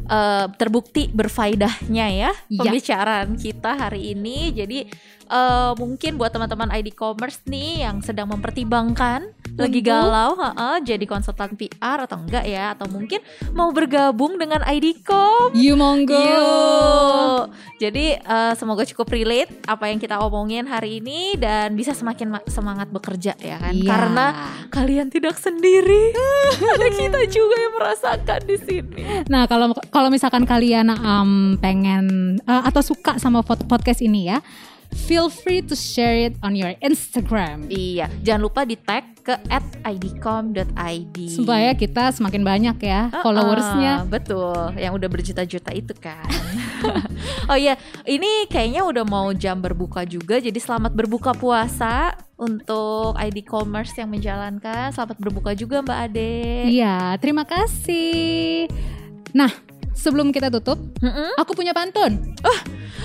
Eh, 0.03 0.45
terbukti 0.55 1.07
berfaedahnya 1.07 2.05
ya 2.11 2.31
Iya. 2.45 2.59
pembicaraan 2.59 3.39
kita 3.39 3.71
hari 3.73 4.11
ini. 4.11 4.51
Jadi 4.51 4.79
eh, 5.23 5.71
mungkin 5.73 6.19
buat 6.19 6.29
teman-teman 6.29 6.67
ID 6.69 6.91
Commerce 6.91 7.39
nih 7.45 7.81
yang 7.81 8.03
sedang 8.03 8.27
mempertimbangkan 8.27 9.31
lagi 9.53 9.79
galau, 9.79 10.33
ha-ha, 10.35 10.81
jadi 10.81 11.05
konsultan 11.05 11.53
PR 11.53 12.01
atau 12.01 12.17
enggak 12.17 12.41
ya, 12.41 12.73
atau 12.73 12.89
mungkin 12.89 13.21
mau 13.53 13.69
bergabung 13.69 14.33
dengan 14.35 14.65
ID 14.65 15.05
Com. 15.05 15.53
You 15.53 15.77
monggo. 15.77 16.25
Jadi 17.77 18.17
eh, 18.17 18.53
semoga 18.55 18.81
cukup 18.83 19.07
relate 19.09 19.53
apa 19.65 19.87
yang 19.87 19.97
kita 19.97 20.17
omongin 20.17 20.65
hari 20.65 20.97
ini 20.97 21.35
dan 21.35 21.73
bisa 21.73 21.93
semakin 21.93 22.33
ma- 22.33 22.45
semangat 22.45 22.89
bekerja 22.89 23.37
ya 23.37 23.57
kan. 23.59 23.73
Iya. 23.73 23.87
Karena 23.87 24.25
kalian 24.69 25.07
tidak 25.07 25.37
sendiri. 25.37 26.11
Ada 26.73 26.87
kita 26.89 27.19
juga 27.29 27.55
yang 27.55 27.73
merasakan 27.75 28.39
di 28.43 28.57
sini. 28.57 29.01
Nah, 29.27 29.45
kalau 29.45 29.69
kalau 29.93 30.09
misalkan 30.09 30.43
kalian 30.43 30.89
um, 30.89 31.55
pengen 31.61 32.35
uh, 32.49 32.65
atau 32.65 32.81
suka 32.81 33.21
sama 33.21 33.45
pod- 33.45 33.69
podcast 33.69 34.01
ini 34.01 34.33
ya, 34.33 34.41
feel 35.05 35.29
free 35.29 35.61
to 35.61 35.77
share 35.77 36.17
it 36.17 36.33
on 36.41 36.57
your 36.57 36.73
Instagram. 36.81 37.69
Iya, 37.69 38.09
jangan 38.25 38.41
lupa 38.41 38.65
di 38.65 38.73
tag 38.73 39.05
ke 39.23 39.37
@idcom.id. 39.85 41.17
Supaya 41.31 41.71
kita 41.73 42.11
semakin 42.11 42.43
banyak 42.43 42.77
ya 42.83 43.07
Uh-uh, 43.07 43.23
followersnya. 43.23 44.03
betul, 44.09 44.73
yang 44.75 44.97
udah 44.97 45.07
berjuta-juta 45.07 45.71
itu 45.71 45.93
kan. 45.95 46.27
oh 47.49 47.55
iya, 47.55 47.79
ini 48.03 48.49
kayaknya 48.49 48.83
udah 48.83 49.05
mau 49.07 49.31
jam 49.31 49.61
berbuka 49.61 50.03
juga, 50.03 50.41
jadi 50.41 50.57
selamat 50.57 50.91
berbuka 50.91 51.31
puasa 51.31 52.17
untuk 52.35 53.15
ID 53.15 53.47
Commerce 53.47 53.95
yang 53.95 54.11
menjalankan. 54.11 54.91
Selamat 54.91 55.15
berbuka 55.21 55.55
juga 55.55 55.79
Mbak 55.79 55.99
Ade. 56.09 56.33
Iya, 56.67 57.15
terima 57.23 57.47
kasih. 57.47 58.67
Nah, 59.33 59.49
sebelum 59.93 60.29
kita 60.29 60.49
tutup, 60.49 60.77
Mm-mm. 60.99 61.37
aku 61.37 61.53
punya 61.53 61.71
pantun. 61.71 62.35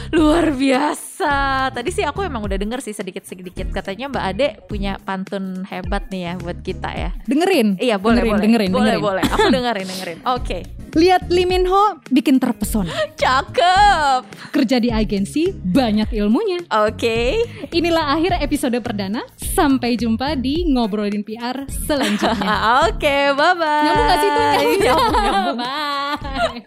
Luar 0.09 0.53
biasa. 0.53 1.69
Tadi 1.71 1.91
sih 1.93 2.05
aku 2.05 2.25
emang 2.25 2.41
udah 2.41 2.57
denger 2.57 2.81
sih 2.81 2.97
sedikit-sedikit 2.97 3.69
katanya 3.71 4.09
Mbak 4.09 4.25
Ade 4.25 4.49
punya 4.65 4.97
pantun 4.97 5.69
hebat 5.69 6.09
nih 6.09 6.33
ya 6.33 6.33
buat 6.41 6.59
kita 6.65 6.91
ya. 6.93 7.11
Dengerin. 7.29 7.77
Iya 7.77 8.01
boleh 8.01 8.25
dengerin, 8.25 8.33
boleh. 8.33 8.43
dengerin, 8.43 8.71
boleh 8.73 8.85
dengerin. 8.97 9.05
boleh. 9.05 9.25
Aku 9.29 9.47
dengerin 9.57 9.87
dengerin. 9.87 10.19
Oke. 10.25 10.59
Lihat 10.99 11.31
Lee 11.31 11.47
Min 11.47 11.63
Ho 11.71 12.03
bikin 12.11 12.43
terpesona. 12.43 12.91
Cakep. 13.15 14.51
Kerja 14.51 14.83
di 14.83 14.91
agensi 14.91 15.55
banyak 15.55 16.11
ilmunya. 16.11 16.59
Oke. 16.75 17.39
Inilah 17.71 18.19
akhir 18.19 18.43
episode 18.43 18.75
perdana. 18.83 19.23
Sampai 19.39 19.95
jumpa 19.95 20.35
di 20.35 20.67
ngobrolin 20.67 21.23
PR 21.23 21.71
selanjutnya. 21.87 22.51
Oke, 22.91 23.31
bye 23.31 23.55
bye. 23.55 23.85
Nyambung 23.87 24.07
gak 24.11 24.19
sih 24.19 24.29
itu? 24.29 24.43
Nyambung. 24.51 24.83
Nyambung, 24.83 25.23
nyambung. 25.23 25.59
Bye. 25.63 26.61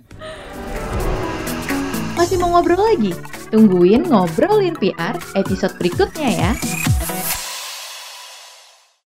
Masih 2.16 2.38
mau 2.40 2.56
ngobrol 2.56 2.80
lagi? 2.80 3.12
Tungguin 3.52 4.08
ngobrolin 4.08 4.80
PR 4.80 5.20
episode 5.36 5.76
berikutnya 5.76 6.30
ya. 6.32 6.52